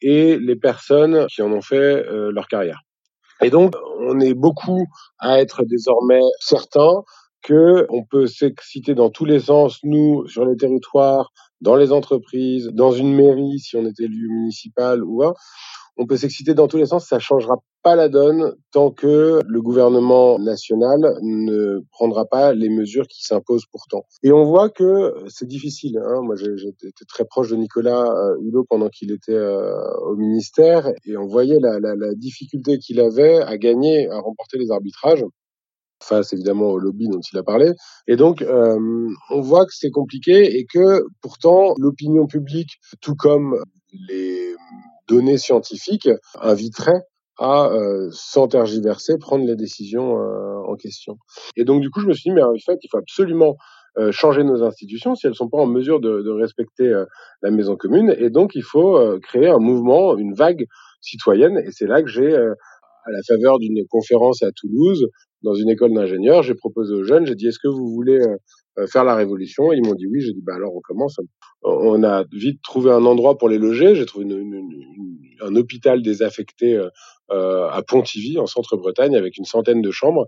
et 0.00 0.38
les 0.38 0.56
personnes 0.56 1.26
qui 1.26 1.42
en 1.42 1.52
ont 1.52 1.60
fait 1.60 2.06
euh, 2.06 2.30
leur 2.32 2.48
carrière. 2.48 2.80
Et 3.42 3.50
donc, 3.50 3.74
on 3.98 4.20
est 4.20 4.34
beaucoup 4.34 4.86
à 5.18 5.40
être 5.40 5.64
désormais 5.64 6.20
certains 6.40 7.02
que 7.42 7.86
on 7.88 8.04
peut 8.04 8.26
s'exciter 8.26 8.94
dans 8.94 9.10
tous 9.10 9.24
les 9.24 9.40
sens, 9.40 9.80
nous, 9.82 10.26
sur 10.28 10.44
les 10.44 10.56
territoires, 10.56 11.32
dans 11.60 11.74
les 11.74 11.92
entreprises, 11.92 12.68
dans 12.72 12.92
une 12.92 13.14
mairie 13.14 13.58
si 13.58 13.76
on 13.76 13.84
est 13.84 13.98
élu 13.98 14.28
municipal 14.30 15.02
ou 15.02 15.24
un, 15.24 15.34
on 15.96 16.06
peut 16.06 16.16
s'exciter 16.16 16.54
dans 16.54 16.68
tous 16.68 16.78
les 16.78 16.86
sens, 16.86 17.06
ça 17.06 17.18
changera 17.18 17.56
pas 17.82 17.96
la 17.96 18.08
donne 18.08 18.54
tant 18.70 18.90
que 18.90 19.40
le 19.46 19.62
gouvernement 19.62 20.38
national 20.38 21.00
ne 21.22 21.80
prendra 21.90 22.24
pas 22.24 22.54
les 22.54 22.68
mesures 22.68 23.06
qui 23.08 23.24
s'imposent 23.24 23.66
pourtant. 23.70 24.04
Et 24.22 24.32
on 24.32 24.44
voit 24.44 24.70
que 24.70 25.14
c'est 25.28 25.48
difficile. 25.48 25.98
Hein. 25.98 26.22
Moi, 26.22 26.36
j'étais 26.36 26.90
très 27.08 27.24
proche 27.24 27.50
de 27.50 27.56
Nicolas 27.56 28.04
euh, 28.04 28.36
Hulot 28.40 28.64
pendant 28.68 28.88
qu'il 28.88 29.12
était 29.12 29.32
euh, 29.32 29.74
au 30.06 30.16
ministère 30.16 30.88
et 31.04 31.16
on 31.16 31.26
voyait 31.26 31.58
la, 31.60 31.80
la, 31.80 31.94
la 31.94 32.14
difficulté 32.14 32.78
qu'il 32.78 33.00
avait 33.00 33.42
à 33.42 33.58
gagner, 33.58 34.08
à 34.10 34.20
remporter 34.20 34.58
les 34.58 34.70
arbitrages 34.70 35.24
face 36.02 36.32
évidemment 36.32 36.70
au 36.70 36.78
lobby 36.78 37.08
dont 37.08 37.20
il 37.32 37.38
a 37.38 37.42
parlé. 37.42 37.70
Et 38.06 38.16
donc, 38.16 38.42
euh, 38.42 39.08
on 39.30 39.40
voit 39.40 39.64
que 39.64 39.72
c'est 39.72 39.90
compliqué 39.90 40.58
et 40.58 40.66
que 40.66 41.04
pourtant 41.20 41.74
l'opinion 41.78 42.26
publique, 42.26 42.78
tout 43.00 43.14
comme 43.14 43.62
les 44.08 44.54
données 45.12 45.38
scientifiques, 45.38 46.08
inviterait 46.40 47.02
à, 47.38 47.70
euh, 47.72 48.08
sans 48.12 48.48
prendre 49.20 49.44
les 49.44 49.56
décisions 49.56 50.18
euh, 50.18 50.70
en 50.70 50.76
question. 50.76 51.16
Et 51.56 51.64
donc, 51.64 51.80
du 51.80 51.90
coup, 51.90 52.00
je 52.00 52.06
me 52.06 52.12
suis 52.12 52.30
dit, 52.30 52.34
mais 52.34 52.42
en 52.42 52.54
fait, 52.64 52.78
il 52.82 52.88
faut 52.90 52.98
absolument 52.98 53.56
euh, 53.98 54.12
changer 54.12 54.42
nos 54.44 54.62
institutions 54.62 55.14
si 55.14 55.26
elles 55.26 55.34
sont 55.34 55.48
pas 55.48 55.58
en 55.58 55.66
mesure 55.66 56.00
de, 56.00 56.22
de 56.22 56.30
respecter 56.30 56.88
euh, 56.88 57.04
la 57.42 57.50
maison 57.50 57.76
commune. 57.76 58.14
Et 58.18 58.30
donc, 58.30 58.54
il 58.54 58.62
faut 58.62 58.98
créer 59.20 59.48
un 59.48 59.58
mouvement, 59.58 60.16
une 60.16 60.34
vague 60.34 60.64
citoyenne. 61.00 61.58
Et 61.58 61.70
c'est 61.72 61.86
là 61.86 62.02
que 62.02 62.08
j'ai, 62.08 62.34
à 62.34 63.10
la 63.10 63.22
faveur 63.26 63.58
d'une 63.58 63.84
conférence 63.90 64.42
à 64.42 64.50
Toulouse, 64.52 65.06
dans 65.42 65.54
une 65.54 65.68
école 65.68 65.92
d'ingénieurs, 65.92 66.42
j'ai 66.42 66.54
proposé 66.54 66.94
aux 66.94 67.02
jeunes, 67.02 67.26
j'ai 67.26 67.34
dit, 67.34 67.48
est-ce 67.48 67.58
que 67.58 67.68
vous 67.68 67.88
voulez 67.92 68.20
faire 68.90 69.04
la 69.04 69.14
révolution 69.14 69.72
Ils 69.72 69.82
m'ont 69.84 69.94
dit 69.94 70.06
oui. 70.06 70.20
J'ai 70.20 70.32
dit, 70.32 70.42
bah 70.42 70.54
alors 70.54 70.74
on 70.74 70.80
commence. 70.80 71.18
On 71.62 72.02
a 72.02 72.24
vite 72.32 72.60
trouvé 72.62 72.90
un 72.90 73.04
endroit 73.04 73.38
pour 73.38 73.48
les 73.48 73.58
loger. 73.58 73.94
J'ai 73.94 74.06
trouvé 74.06 74.24
une, 74.24 74.32
une, 74.32 74.54
une, 74.54 75.18
un 75.40 75.56
hôpital 75.56 76.02
désaffecté 76.02 76.80
euh, 77.32 77.68
à 77.70 77.82
Pontivy, 77.82 78.38
en 78.38 78.46
centre-Bretagne, 78.46 79.16
avec 79.16 79.38
une 79.38 79.44
centaine 79.44 79.80
de 79.80 79.90
chambres. 79.90 80.26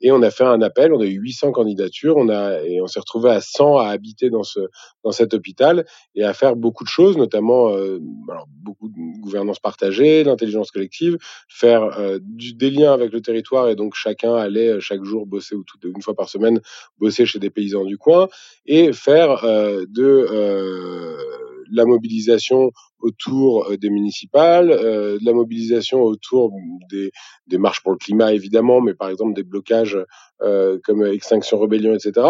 Et 0.00 0.12
on 0.12 0.22
a 0.22 0.30
fait 0.30 0.44
un 0.44 0.62
appel, 0.62 0.92
on 0.92 1.00
a 1.00 1.06
eu 1.06 1.18
800 1.20 1.52
candidatures, 1.52 2.16
on 2.16 2.28
a 2.28 2.62
et 2.62 2.80
on 2.80 2.86
s'est 2.86 3.00
retrouvé 3.00 3.30
à 3.30 3.40
100 3.40 3.78
à 3.78 3.88
habiter 3.88 4.30
dans 4.30 4.42
ce 4.42 4.60
dans 5.04 5.12
cet 5.12 5.34
hôpital 5.34 5.84
et 6.14 6.24
à 6.24 6.32
faire 6.34 6.56
beaucoup 6.56 6.84
de 6.84 6.88
choses, 6.88 7.16
notamment 7.16 7.70
euh, 7.70 8.00
alors, 8.30 8.46
beaucoup 8.48 8.88
de 8.88 9.20
gouvernance 9.20 9.58
partagée, 9.58 10.24
l'intelligence 10.24 10.70
collective, 10.70 11.18
faire 11.48 11.98
euh, 11.98 12.18
du, 12.22 12.52
des 12.54 12.70
liens 12.70 12.92
avec 12.92 13.12
le 13.12 13.20
territoire 13.20 13.68
et 13.68 13.76
donc 13.76 13.94
chacun 13.94 14.34
allait 14.34 14.68
euh, 14.68 14.80
chaque 14.80 15.04
jour 15.04 15.26
bosser 15.26 15.54
ou 15.54 15.64
tout, 15.64 15.78
une 15.84 16.02
fois 16.02 16.14
par 16.14 16.28
semaine 16.28 16.60
bosser 16.98 17.26
chez 17.26 17.38
des 17.38 17.50
paysans 17.50 17.84
du 17.84 17.98
coin 17.98 18.28
et 18.66 18.92
faire 18.92 19.44
euh, 19.44 19.84
de 19.88 20.26
euh, 20.30 21.29
la 21.72 21.84
mobilisation 21.84 22.70
autour 23.00 23.76
des 23.78 23.90
municipales, 23.90 24.70
euh, 24.70 25.18
de 25.18 25.24
la 25.24 25.32
mobilisation 25.32 26.02
autour 26.02 26.52
des, 26.90 27.10
marches 27.58 27.82
pour 27.82 27.92
le 27.92 27.98
climat 27.98 28.32
évidemment, 28.32 28.80
mais 28.80 28.94
par 28.94 29.08
exemple 29.08 29.34
des 29.34 29.42
blocages 29.42 29.98
euh, 30.42 30.78
comme 30.84 31.04
Extinction 31.04 31.58
Rebellion, 31.58 31.94
etc. 31.94 32.26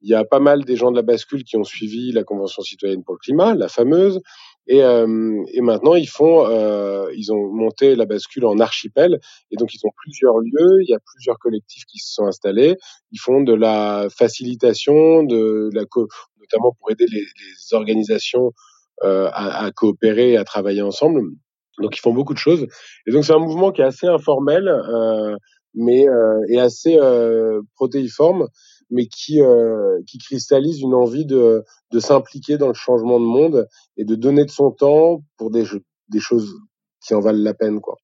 Il 0.00 0.10
y 0.10 0.14
a 0.14 0.24
pas 0.24 0.40
mal 0.40 0.64
des 0.64 0.76
gens 0.76 0.90
de 0.90 0.96
la 0.96 1.02
bascule 1.02 1.44
qui 1.44 1.56
ont 1.56 1.64
suivi 1.64 2.12
la 2.12 2.24
Convention 2.24 2.62
citoyenne 2.62 3.02
pour 3.04 3.14
le 3.14 3.18
climat, 3.18 3.54
la 3.54 3.68
fameuse, 3.68 4.20
et, 4.66 4.82
euh, 4.82 5.06
maintenant 5.60 5.94
ils 5.94 6.08
font, 6.08 6.46
euh, 6.46 7.10
ils 7.14 7.32
ont 7.32 7.52
monté 7.52 7.96
la 7.96 8.06
bascule 8.06 8.46
en 8.46 8.58
archipel, 8.58 9.18
et 9.50 9.56
donc 9.56 9.74
ils 9.74 9.80
ont 9.84 9.92
plusieurs 9.96 10.38
lieux, 10.38 10.82
il 10.82 10.88
y 10.88 10.94
a 10.94 10.98
plusieurs 11.14 11.38
collectifs 11.38 11.84
qui 11.84 11.98
se 11.98 12.14
sont 12.14 12.24
installés, 12.24 12.76
ils 13.12 13.20
font 13.20 13.42
de 13.42 13.52
la 13.52 14.08
facilitation, 14.10 15.22
de 15.22 15.70
la 15.72 15.84
notamment 16.40 16.72
pour 16.78 16.90
aider 16.90 17.06
les, 17.10 17.24
organisations 17.72 18.48
euh, 18.48 18.73
à, 19.02 19.64
à, 19.64 19.70
coopérer, 19.72 20.36
à 20.36 20.44
travailler 20.44 20.82
ensemble. 20.82 21.22
Donc 21.78 21.96
ils 21.96 22.00
font 22.00 22.12
beaucoup 22.12 22.34
de 22.34 22.38
choses. 22.38 22.66
Et 23.06 23.12
donc 23.12 23.24
c'est 23.24 23.32
un 23.32 23.38
mouvement 23.38 23.72
qui 23.72 23.80
est 23.80 23.84
assez 23.84 24.06
informel, 24.06 24.68
euh, 24.68 25.36
mais 25.74 26.08
euh, 26.08 26.40
et 26.48 26.60
assez 26.60 26.96
euh, 26.98 27.60
protéiforme, 27.74 28.46
mais 28.90 29.06
qui 29.06 29.42
euh, 29.42 29.98
qui 30.06 30.18
cristallise 30.18 30.80
une 30.80 30.94
envie 30.94 31.26
de 31.26 31.64
de 31.92 32.00
s'impliquer 32.00 32.58
dans 32.58 32.68
le 32.68 32.74
changement 32.74 33.18
de 33.18 33.24
monde 33.24 33.66
et 33.96 34.04
de 34.04 34.14
donner 34.14 34.44
de 34.44 34.50
son 34.50 34.70
temps 34.70 35.22
pour 35.36 35.50
des 35.50 35.64
des 36.08 36.20
choses 36.20 36.54
qui 37.04 37.14
en 37.14 37.20
valent 37.20 37.42
la 37.42 37.54
peine, 37.54 37.80
quoi. 37.80 37.96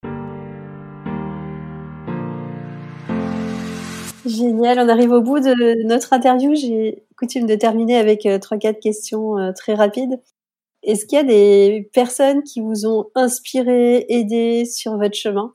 Génial, 4.26 4.78
on 4.78 4.88
arrive 4.88 5.12
au 5.12 5.22
bout 5.22 5.40
de 5.40 5.86
notre 5.86 6.12
interview. 6.12 6.54
J'ai 6.54 7.04
coutume 7.16 7.46
de 7.46 7.54
terminer 7.54 7.96
avec 7.96 8.26
euh, 8.26 8.38
trois 8.38 8.58
quatre 8.58 8.78
questions 8.80 9.38
euh, 9.38 9.52
très 9.52 9.74
rapides. 9.74 10.20
Est-ce 10.82 11.04
qu'il 11.04 11.16
y 11.16 11.20
a 11.20 11.24
des 11.24 11.90
personnes 11.92 12.42
qui 12.42 12.60
vous 12.60 12.86
ont 12.86 13.10
inspiré, 13.14 14.06
aidé 14.08 14.64
sur 14.64 14.96
votre 14.96 15.16
chemin? 15.16 15.54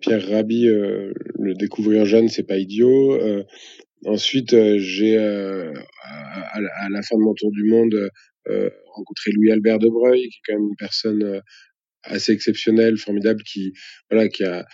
Pierre 0.00 0.28
Rabhi, 0.28 0.68
euh, 0.68 1.12
le 1.38 1.54
découvrir 1.54 2.04
jeune, 2.04 2.28
c'est 2.28 2.46
pas 2.46 2.58
idiot. 2.58 3.14
Euh, 3.14 3.44
ensuite, 4.04 4.52
euh, 4.52 4.78
j'ai 4.78 5.16
à, 5.16 5.72
la 6.90 7.02
fin 7.02 7.16
de 7.16 7.22
mon 7.22 7.34
tour 7.34 7.50
du 7.50 7.64
monde 7.64 7.94
rencontré 8.94 9.32
Louis 9.32 9.50
Albert 9.50 9.78
de 9.78 9.88
Breuil, 9.88 10.28
qui 10.28 10.36
est 10.36 10.40
quand 10.46 10.54
même 10.54 10.68
une 10.68 10.76
personne 10.76 11.40
assez 12.02 12.32
exceptionnelle, 12.32 12.96
formidable, 12.96 13.42
qui 13.42 13.72
voilà, 14.10 14.28
qui 14.28 14.44
a 14.44 14.64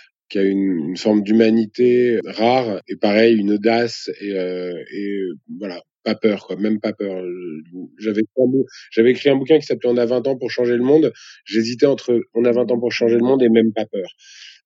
une, 0.42 0.96
forme 0.96 1.22
d'humanité 1.22 2.18
rare 2.26 2.80
et 2.88 2.96
pareil 2.96 3.38
une 3.38 3.52
audace 3.52 4.10
et 4.20 4.34
voilà 5.58 5.80
pas 6.02 6.14
peur, 6.14 6.46
quoi, 6.46 6.56
même 6.56 6.80
pas 6.80 6.92
peur. 6.92 7.22
J'avais 7.98 8.22
j'avais 8.90 9.10
écrit 9.10 9.30
un 9.30 9.36
bouquin 9.36 9.58
qui 9.58 9.66
s'appelait 9.66 9.90
On 9.90 9.96
a 9.96 10.06
20 10.06 10.26
ans 10.28 10.36
pour 10.36 10.50
changer 10.50 10.76
le 10.76 10.82
monde. 10.82 11.12
J'hésitais 11.44 11.86
entre 11.86 12.20
On 12.34 12.44
a 12.44 12.52
20 12.52 12.70
ans 12.70 12.78
pour 12.78 12.92
changer 12.92 13.16
le 13.16 13.24
monde 13.24 13.42
et 13.42 13.48
même 13.48 13.72
pas 13.72 13.86
peur. 13.86 14.08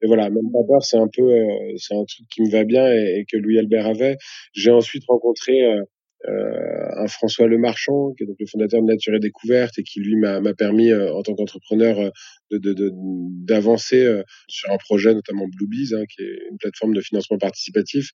Et 0.02 0.06
voilà, 0.06 0.28
même 0.28 0.50
pas 0.52 0.64
peur, 0.68 0.82
c'est 0.84 0.98
un 0.98 1.08
peu, 1.08 1.22
euh, 1.22 1.74
c'est 1.76 1.94
un 1.94 2.04
truc 2.04 2.26
qui 2.30 2.42
me 2.42 2.50
va 2.50 2.64
bien 2.64 2.90
et, 2.90 3.24
que 3.30 3.36
Louis 3.36 3.58
Albert 3.58 3.86
avait. 3.86 4.16
J'ai 4.52 4.70
ensuite 4.70 5.04
rencontré 5.08 5.64
euh, 5.64 5.82
euh, 6.28 6.88
un 6.96 7.06
François 7.06 7.46
Lemarchand, 7.46 8.12
qui 8.16 8.24
est 8.24 8.26
donc 8.26 8.36
le 8.40 8.46
fondateur 8.46 8.80
de 8.80 8.86
Nature 8.86 9.14
et 9.14 9.20
Découverte 9.20 9.78
et 9.78 9.84
qui 9.84 10.00
lui 10.00 10.16
m'a 10.16 10.40
permis, 10.54 10.90
euh, 10.90 11.12
en 11.12 11.22
tant 11.22 11.34
qu'entrepreneur, 11.34 12.00
euh, 12.00 12.10
d'avancer 12.50 14.02
de, 14.02 14.16
de, 14.18 14.24
sur 14.48 14.72
un 14.72 14.78
projet, 14.78 15.14
notamment 15.14 15.46
Bluebees, 15.46 15.94
hein, 15.94 16.04
qui 16.08 16.22
est 16.22 16.48
une 16.50 16.58
plateforme 16.58 16.94
de 16.94 17.00
financement 17.00 17.38
participatif, 17.38 18.10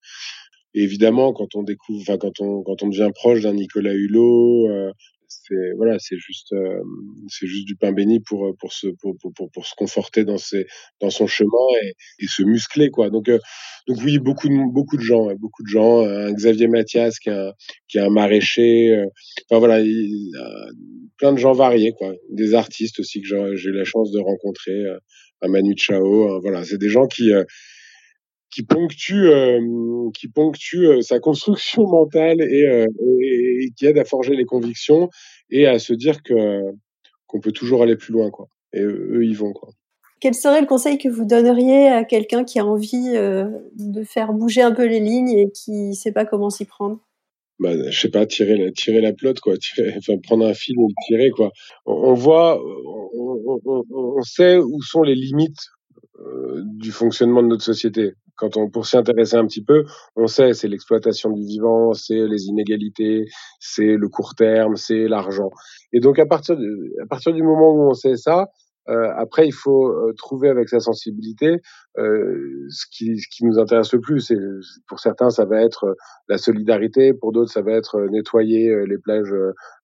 et 0.75 0.83
évidemment, 0.83 1.33
quand 1.33 1.55
on 1.55 1.63
découvre, 1.63 2.01
enfin 2.01 2.19
quand 2.19 2.41
on 2.41 2.63
quand 2.63 2.83
on 2.83 2.89
devient 2.89 3.11
proche 3.15 3.43
d'un 3.43 3.53
Nicolas 3.53 3.93
Hulot, 3.93 4.69
euh, 4.71 4.93
c'est 5.29 5.73
voilà, 5.77 5.99
c'est 5.99 6.17
juste 6.19 6.53
euh, 6.53 6.81
c'est 7.29 7.47
juste 7.47 7.67
du 7.67 7.77
pain 7.77 7.93
béni 7.93 8.21
pour 8.21 8.57
pour 8.59 8.73
se 8.73 8.87
pour, 9.01 9.15
pour, 9.19 9.51
pour, 9.51 9.67
se 9.67 9.75
conforter 9.77 10.25
dans 10.25 10.39
ses 10.39 10.67
dans 11.01 11.11
son 11.11 11.27
chemin 11.27 11.67
et, 11.83 11.93
et 12.21 12.27
se 12.27 12.43
muscler 12.43 12.91
quoi. 12.91 13.11
Donc 13.11 13.29
euh, 13.29 13.39
donc 13.87 13.99
oui, 14.03 14.19
beaucoup 14.19 14.49
de 14.49 14.73
beaucoup 14.73 14.97
de 14.97 15.03
gens, 15.03 15.27
beaucoup 15.35 15.63
de 15.63 15.69
gens. 15.69 16.01
Un 16.07 16.33
Xavier 16.33 16.69
Mathias 16.69 17.19
qui 17.19 17.29
est 17.29 17.33
un 17.33 17.53
qui 17.89 17.99
est 17.99 18.03
un 18.03 18.11
maraîcher. 18.11 19.05
enfin 19.51 19.59
voilà, 19.59 19.81
il, 19.81 20.31
plein 21.19 21.33
de 21.33 21.39
gens 21.39 21.53
variés 21.53 21.93
quoi. 21.93 22.15
Des 22.31 22.55
artistes 22.55 22.99
aussi 23.01 23.21
que 23.21 23.57
j'ai 23.57 23.69
eu 23.69 23.73
la 23.73 23.85
chance 23.85 24.11
de 24.11 24.21
rencontrer. 24.21 24.85
un 25.43 25.49
Manu 25.49 25.75
Chao. 25.77 26.41
voilà, 26.41 26.65
c'est 26.65 26.79
des 26.79 26.89
gens 26.89 27.07
qui 27.07 27.31
qui 28.53 28.63
ponctue, 28.63 29.29
euh, 29.29 29.61
qui 30.15 30.29
ponctue 30.29 30.87
euh, 30.87 31.01
sa 31.01 31.19
construction 31.19 31.87
mentale 31.89 32.41
et, 32.41 32.67
euh, 32.67 32.87
et, 33.21 33.65
et, 33.65 33.71
qui 33.77 33.87
aide 33.87 33.99
à 33.99 34.05
forger 34.05 34.37
les 34.37 34.45
convictions 34.45 35.09
et 35.51 35.67
à 35.67 35.79
se 35.79 35.93
dire 35.95 36.23
que 36.23 36.61
qu'on 37.27 37.41
peut 37.41 37.53
toujours 37.53 37.83
aller 37.83 37.97
plus 37.97 38.13
loin, 38.13 38.31
quoi. 38.31 38.47
Et 38.75 38.81
eux, 38.81 39.25
ils 39.25 39.37
vont, 39.37 39.53
quoi. 39.53 39.71
Quel 40.21 40.35
serait 40.35 40.61
le 40.61 40.67
conseil 40.67 40.99
que 40.99 41.09
vous 41.09 41.25
donneriez 41.25 41.89
à 41.89 42.05
quelqu'un 42.05 42.45
qui 42.45 42.61
a 42.61 42.65
envie 42.65 43.13
euh, 43.17 43.47
de 43.75 44.05
faire 44.05 44.33
bouger 44.33 44.63
un 44.63 44.73
peu 44.73 44.87
les 44.87 45.01
lignes 45.01 45.31
et 45.31 45.51
qui 45.51 45.95
sait 45.95 46.13
pas 46.13 46.25
comment 46.25 46.49
s'y 46.49 46.65
prendre? 46.65 47.01
Bah, 47.59 47.71
je 47.91 48.01
sais 48.01 48.11
pas, 48.11 48.25
tirer 48.27 48.57
la, 48.57 48.71
tirer 48.71 49.01
la 49.01 49.13
pelote, 49.13 49.41
quoi. 49.41 49.57
Tirer, 49.57 49.95
enfin, 49.99 50.19
prendre 50.23 50.47
un 50.47 50.55
fil 50.55 50.77
et 50.79 50.83
le 50.83 51.07
tirer, 51.07 51.31
quoi. 51.31 51.51
On, 51.87 52.11
on 52.11 52.15
voit, 52.15 52.63
on, 52.63 53.59
on, 53.65 53.83
on, 53.91 54.23
sait 54.23 54.59
où 54.59 54.81
sont 54.83 55.03
les 55.03 55.17
limites 55.17 55.59
du 56.65 56.93
fonctionnement 56.93 57.43
de 57.43 57.49
notre 57.49 57.65
société 57.65 58.15
quand 58.37 58.57
on 58.57 58.69
pour 58.69 58.87
s'y 58.87 58.97
intéresser 58.97 59.37
un 59.37 59.47
petit 59.47 59.65
peu, 59.65 59.85
on 60.17 60.27
sait 60.27 60.53
c'est 60.53 60.69
l'exploitation 60.69 61.31
du 61.31 61.43
vivant, 61.43 61.93
c'est 61.93 62.27
les 62.27 62.47
inégalités, 62.47 63.27
c'est 63.61 63.97
le 63.97 64.09
court 64.09 64.35
terme, 64.35 64.77
c'est 64.77 65.07
l'argent. 65.09 65.51
Et 65.93 66.01
donc 66.01 66.19
à 66.19 66.27
partir 66.27 66.57
de, 66.57 66.93
à 67.03 67.07
partir 67.07 67.33
du 67.33 67.43
moment 67.43 67.73
où 67.73 67.91
on 67.91 67.95
sait 67.95 68.17
ça, 68.17 68.49
euh, 68.89 69.13
après 69.17 69.47
il 69.47 69.53
faut 69.53 69.87
euh, 69.87 70.13
trouver 70.17 70.49
avec 70.49 70.69
sa 70.69 70.81
sensibilité 70.81 71.61
euh, 71.99 72.67
ce 72.69 72.85
qui 72.91 73.17
ce 73.17 73.29
qui 73.31 73.45
nous 73.45 73.61
intéresse 73.61 73.93
le 73.93 74.01
plus. 74.01 74.21
C'est 74.21 74.39
pour 74.89 74.99
certains 74.99 75.31
ça 75.31 75.45
va 75.45 75.63
être 75.63 75.95
la 76.29 76.37
solidarité, 76.37 77.15
pour 77.15 77.31
d'autres 77.31 77.53
ça 77.53 77.63
va 77.63 77.73
être 77.73 78.01
nettoyer 78.11 78.71
euh, 78.71 78.85
les 78.87 78.99
plages 78.99 79.33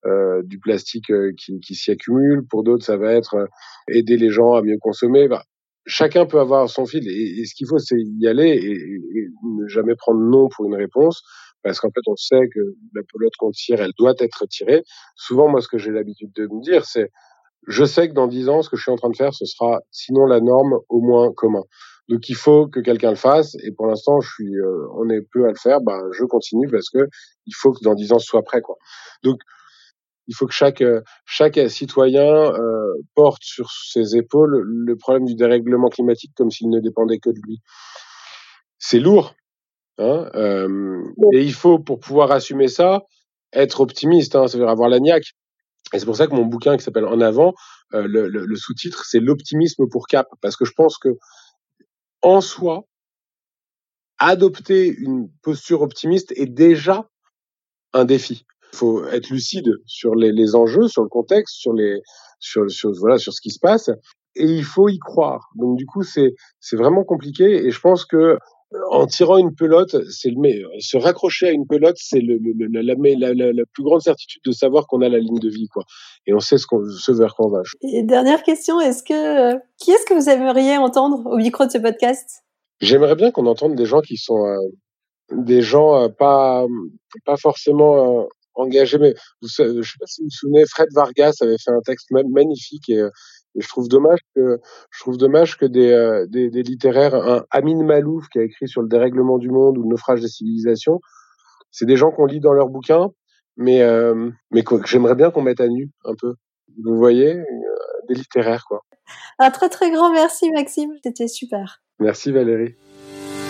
euh, 0.06 0.42
du 0.42 0.58
plastique 0.58 1.12
qui, 1.36 1.60
qui 1.60 1.74
s'y 1.76 1.92
accumule, 1.92 2.44
pour 2.50 2.64
d'autres 2.64 2.84
ça 2.84 2.96
va 2.96 3.12
être 3.12 3.48
aider 3.88 4.16
les 4.16 4.30
gens 4.30 4.54
à 4.54 4.62
mieux 4.62 4.78
consommer. 4.80 5.28
Bah, 5.28 5.44
chacun 5.88 6.26
peut 6.26 6.38
avoir 6.38 6.68
son 6.68 6.86
fil 6.86 7.08
et, 7.08 7.44
ce 7.44 7.54
qu'il 7.54 7.66
faut 7.66 7.78
c'est 7.78 7.96
y 7.98 8.28
aller 8.28 8.50
et, 8.50 9.28
ne 9.42 9.66
jamais 9.66 9.94
prendre 9.96 10.20
non 10.20 10.48
pour 10.48 10.66
une 10.66 10.76
réponse 10.76 11.22
parce 11.64 11.80
qu'en 11.80 11.90
fait, 11.90 12.02
on 12.06 12.16
sait 12.16 12.48
que 12.54 12.60
la 12.94 13.02
pelote 13.12 13.32
qu'on 13.36 13.50
tire, 13.50 13.80
elle 13.80 13.90
doit 13.98 14.14
être 14.20 14.46
tirée. 14.46 14.84
Souvent, 15.16 15.48
moi, 15.48 15.60
ce 15.60 15.66
que 15.66 15.76
j'ai 15.76 15.90
l'habitude 15.90 16.30
de 16.36 16.46
me 16.46 16.62
dire, 16.62 16.84
c'est 16.84 17.10
je 17.66 17.84
sais 17.84 18.08
que 18.08 18.14
dans 18.14 18.28
dix 18.28 18.48
ans, 18.48 18.62
ce 18.62 18.70
que 18.70 18.76
je 18.76 18.82
suis 18.82 18.92
en 18.92 18.96
train 18.96 19.10
de 19.10 19.16
faire, 19.16 19.34
ce 19.34 19.44
sera 19.44 19.80
sinon 19.90 20.24
la 20.24 20.40
norme, 20.40 20.78
au 20.88 21.00
moins 21.00 21.32
commun. 21.32 21.64
Donc 22.08 22.28
il 22.28 22.36
faut 22.36 22.66
que 22.68 22.80
quelqu'un 22.80 23.10
le 23.10 23.16
fasse. 23.16 23.54
Et 23.64 23.72
pour 23.72 23.86
l'instant, 23.86 24.20
je 24.20 24.30
suis, 24.30 24.56
euh, 24.56 24.86
on 24.96 25.10
est 25.10 25.20
peu 25.32 25.44
à 25.44 25.48
le 25.48 25.58
faire. 25.60 25.80
Ben, 25.80 26.00
je 26.12 26.24
continue 26.24 26.68
parce 26.68 26.88
que 26.88 27.06
il 27.46 27.54
faut 27.54 27.72
que 27.72 27.82
dans 27.82 27.94
dix 27.94 28.12
ans, 28.12 28.18
ce 28.18 28.26
soit 28.26 28.42
prêt, 28.42 28.62
quoi. 28.62 28.76
Donc 29.22 29.40
il 30.28 30.34
faut 30.34 30.46
que 30.46 30.54
chaque 30.54 30.84
chaque 31.26 31.58
citoyen 31.68 32.52
euh, 32.52 32.94
porte 33.14 33.42
sur 33.42 33.70
ses 33.70 34.16
épaules 34.16 34.62
le 34.64 34.96
problème 34.96 35.24
du 35.24 35.34
dérèglement 35.34 35.88
climatique 35.88 36.32
comme 36.36 36.50
s'il 36.50 36.70
ne 36.70 36.80
dépendait 36.80 37.18
que 37.18 37.30
de 37.30 37.40
lui. 37.46 37.60
C'est 38.78 39.00
lourd, 39.00 39.34
hein, 39.98 40.30
euh, 40.34 41.02
et 41.32 41.42
il 41.42 41.52
faut 41.52 41.78
pour 41.78 41.98
pouvoir 41.98 42.30
assumer 42.30 42.68
ça 42.68 43.02
être 43.52 43.80
optimiste, 43.80 44.36
hein, 44.36 44.46
ça 44.46 44.58
veut 44.58 44.64
dire 44.64 44.70
avoir 44.70 44.88
la 44.88 45.00
niaque. 45.00 45.34
Et 45.92 45.98
c'est 45.98 46.04
pour 46.04 46.16
ça 46.16 46.26
que 46.26 46.34
mon 46.34 46.44
bouquin 46.44 46.76
qui 46.76 46.84
s'appelle 46.84 47.06
En 47.06 47.20
avant, 47.20 47.54
euh, 47.94 48.06
le, 48.06 48.28
le, 48.28 48.44
le 48.44 48.56
sous-titre, 48.56 49.04
c'est 49.06 49.20
l'optimisme 49.20 49.88
pour 49.90 50.06
Cap, 50.06 50.28
parce 50.42 50.56
que 50.56 50.64
je 50.66 50.72
pense 50.76 50.98
que 50.98 51.16
en 52.20 52.40
soi, 52.40 52.84
adopter 54.18 54.88
une 54.88 55.30
posture 55.42 55.82
optimiste 55.82 56.32
est 56.32 56.46
déjà 56.46 57.08
un 57.92 58.04
défi. 58.04 58.44
Il 58.72 58.76
faut 58.76 59.04
être 59.06 59.30
lucide 59.30 59.70
sur 59.86 60.14
les, 60.14 60.32
les, 60.32 60.54
enjeux, 60.54 60.88
sur 60.88 61.02
le 61.02 61.08
contexte, 61.08 61.56
sur 61.56 61.72
les, 61.72 62.00
sur, 62.38 62.70
sur 62.70 62.92
voilà, 62.92 63.18
sur 63.18 63.32
ce 63.32 63.40
qui 63.40 63.50
se 63.50 63.58
passe, 63.58 63.88
et 64.36 64.44
il 64.44 64.64
faut 64.64 64.88
y 64.88 64.98
croire. 64.98 65.48
Donc 65.56 65.76
du 65.76 65.86
coup, 65.86 66.02
c'est 66.02 66.34
c'est 66.60 66.76
vraiment 66.76 67.04
compliqué, 67.04 67.66
et 67.66 67.70
je 67.70 67.80
pense 67.80 68.04
que 68.04 68.38
en 68.90 69.06
tirant 69.06 69.38
une 69.38 69.54
pelote, 69.54 69.96
c'est 70.10 70.30
le 70.30 70.38
meilleur. 70.38 70.70
Se 70.78 70.96
raccrocher 70.96 71.48
à 71.48 71.52
une 71.52 71.66
pelote, 71.66 71.96
c'est 71.98 72.20
le, 72.20 72.36
le, 72.36 72.66
la, 72.70 72.82
la, 72.82 73.34
la, 73.34 73.52
la, 73.52 73.62
plus 73.72 73.82
grande 73.82 74.02
certitude 74.02 74.42
de 74.44 74.52
savoir 74.52 74.86
qu'on 74.86 75.00
a 75.00 75.08
la 75.08 75.18
ligne 75.18 75.38
de 75.38 75.48
vie, 75.48 75.68
quoi. 75.68 75.84
Et 76.26 76.34
on 76.34 76.40
sait 76.40 76.58
ce, 76.58 76.66
qu'on, 76.66 76.84
ce 76.84 77.12
vers 77.12 77.34
quoi 77.34 77.46
on 77.46 77.50
va. 77.50 77.62
Et 77.82 78.02
dernière 78.02 78.42
question, 78.42 78.80
est-ce 78.80 79.02
que 79.02 79.56
qui 79.78 79.90
est-ce 79.90 80.04
que 80.04 80.14
vous 80.14 80.28
aimeriez 80.28 80.76
entendre 80.76 81.22
au 81.26 81.36
micro 81.36 81.64
de 81.64 81.70
ce 81.70 81.78
podcast? 81.78 82.42
J'aimerais 82.80 83.16
bien 83.16 83.30
qu'on 83.30 83.46
entende 83.46 83.74
des 83.74 83.86
gens 83.86 84.00
qui 84.00 84.16
sont 84.16 84.44
euh, 84.44 84.58
des 85.32 85.62
gens 85.62 86.02
euh, 86.02 86.08
pas 86.08 86.66
pas 87.24 87.36
forcément 87.36 88.20
euh, 88.20 88.24
engagé. 88.58 88.98
Mais 88.98 89.14
vous, 89.42 89.48
je 89.48 89.62
sais 89.62 89.98
pas 89.98 90.06
si 90.06 90.22
vous 90.22 90.26
vous 90.26 90.30
souvenez, 90.30 90.64
Fred 90.66 90.88
Vargas 90.94 91.34
avait 91.40 91.58
fait 91.58 91.70
un 91.70 91.80
texte 91.80 92.08
magnifique 92.10 92.88
et, 92.88 93.04
et 93.54 93.60
je 93.60 93.68
trouve 93.68 93.88
dommage 93.88 94.20
que 94.34 94.60
je 94.90 95.00
trouve 95.00 95.16
dommage 95.16 95.56
que 95.56 95.66
des, 95.66 95.90
euh, 95.90 96.26
des, 96.28 96.50
des, 96.50 96.62
littéraires, 96.62 97.14
un 97.14 97.44
Amin 97.50 97.82
Malouf 97.82 98.28
qui 98.28 98.38
a 98.38 98.42
écrit 98.42 98.68
sur 98.68 98.82
le 98.82 98.88
dérèglement 98.88 99.38
du 99.38 99.50
monde 99.50 99.78
ou 99.78 99.82
le 99.82 99.88
naufrage 99.88 100.20
des 100.20 100.28
civilisations, 100.28 101.00
c'est 101.70 101.86
des 101.86 101.96
gens 101.96 102.10
qu'on 102.10 102.26
lit 102.26 102.40
dans 102.40 102.52
leurs 102.52 102.68
bouquins, 102.68 103.08
mais 103.56 103.82
euh, 103.82 104.30
mais 104.50 104.62
que 104.62 104.74
j'aimerais 104.86 105.14
bien 105.14 105.30
qu'on 105.30 105.42
mette 105.42 105.60
à 105.60 105.68
nu 105.68 105.90
un 106.04 106.14
peu. 106.18 106.34
Vous 106.84 106.96
voyez, 106.96 107.34
euh, 107.34 107.44
des 108.08 108.14
littéraires 108.14 108.64
quoi. 108.68 108.82
Un 109.38 109.50
très 109.50 109.68
très 109.68 109.90
grand 109.90 110.12
merci 110.12 110.50
Maxime, 110.50 110.90
c'était 111.02 111.28
super. 111.28 111.82
Merci 111.98 112.30
Valérie. 112.30 112.74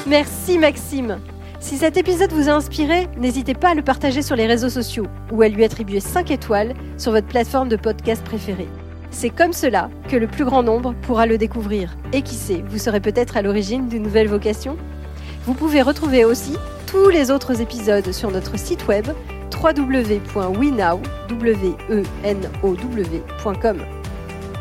Merci 0.07 0.59
Maxime. 0.59 1.19
Si 1.61 1.77
cet 1.77 1.97
épisode 1.97 2.33
vous 2.33 2.49
a 2.49 2.53
inspiré, 2.53 3.09
n'hésitez 3.17 3.55
pas 3.55 3.71
à 3.71 3.75
le 3.75 3.83
partager 3.83 4.23
sur 4.23 4.37
les 4.37 4.47
réseaux 4.47 4.69
sociaux 4.69 5.07
ou 5.33 5.43
à 5.43 5.49
lui 5.49 5.65
attribuer 5.65 5.99
5 5.99 6.31
étoiles 6.31 6.75
sur 6.97 7.11
votre 7.11 7.27
plateforme 7.27 7.69
de 7.69 7.75
podcast 7.75 8.23
préférée. 8.25 8.69
C'est 9.11 9.31
comme 9.31 9.53
cela 9.53 9.91
que 10.09 10.15
le 10.17 10.29
plus 10.29 10.45
grand 10.45 10.63
nombre 10.63 10.95
pourra 11.03 11.27
le 11.27 11.37
découvrir. 11.37 11.97
Et 12.13 12.23
qui 12.23 12.37
sait, 12.37 12.63
vous 12.69 12.79
serez 12.79 13.01
peut-être 13.01 13.37
à 13.37 13.43
l'origine 13.43 13.89
d'une 13.89 14.05
nouvelle 14.05 14.29
vocation? 14.29 14.77
Vous 15.47 15.55
pouvez 15.55 15.83
retrouver 15.83 16.25
aussi 16.25 16.55
tous 16.87 17.09
les 17.09 17.33
autres 17.33 17.61
épisodes 17.61 18.13
sur 18.13 18.31
notre 18.31 18.57
site 18.57 18.87
web 18.87 19.09
www.wenow.com. 19.53 20.59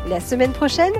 La 0.08 0.20
semaine 0.20 0.52
prochaine, 0.52 0.94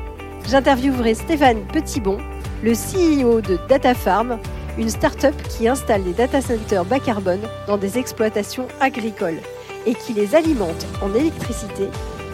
j'interviewerai 0.46 1.14
Stéphane 1.14 1.62
Petitbon, 1.72 2.18
le 2.62 2.72
CEO 2.72 3.40
de 3.40 3.58
DataFarm, 3.68 4.38
une 4.78 4.88
start-up 4.88 5.34
qui 5.48 5.68
installe 5.68 6.04
des 6.04 6.12
data 6.12 6.40
centers 6.40 6.84
bas 6.84 7.00
carbone 7.00 7.42
dans 7.66 7.76
des 7.76 7.98
exploitations 7.98 8.68
agricoles 8.80 9.40
et 9.86 9.94
qui 9.94 10.12
les 10.12 10.34
alimente 10.34 10.86
en 11.02 11.12
électricité 11.14 11.88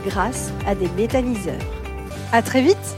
grâce 0.05 0.53
à 0.67 0.75
des 0.75 0.89
méthaniseurs. 0.91 1.63
À 2.33 2.43
très 2.43 2.61
vite 2.61 2.97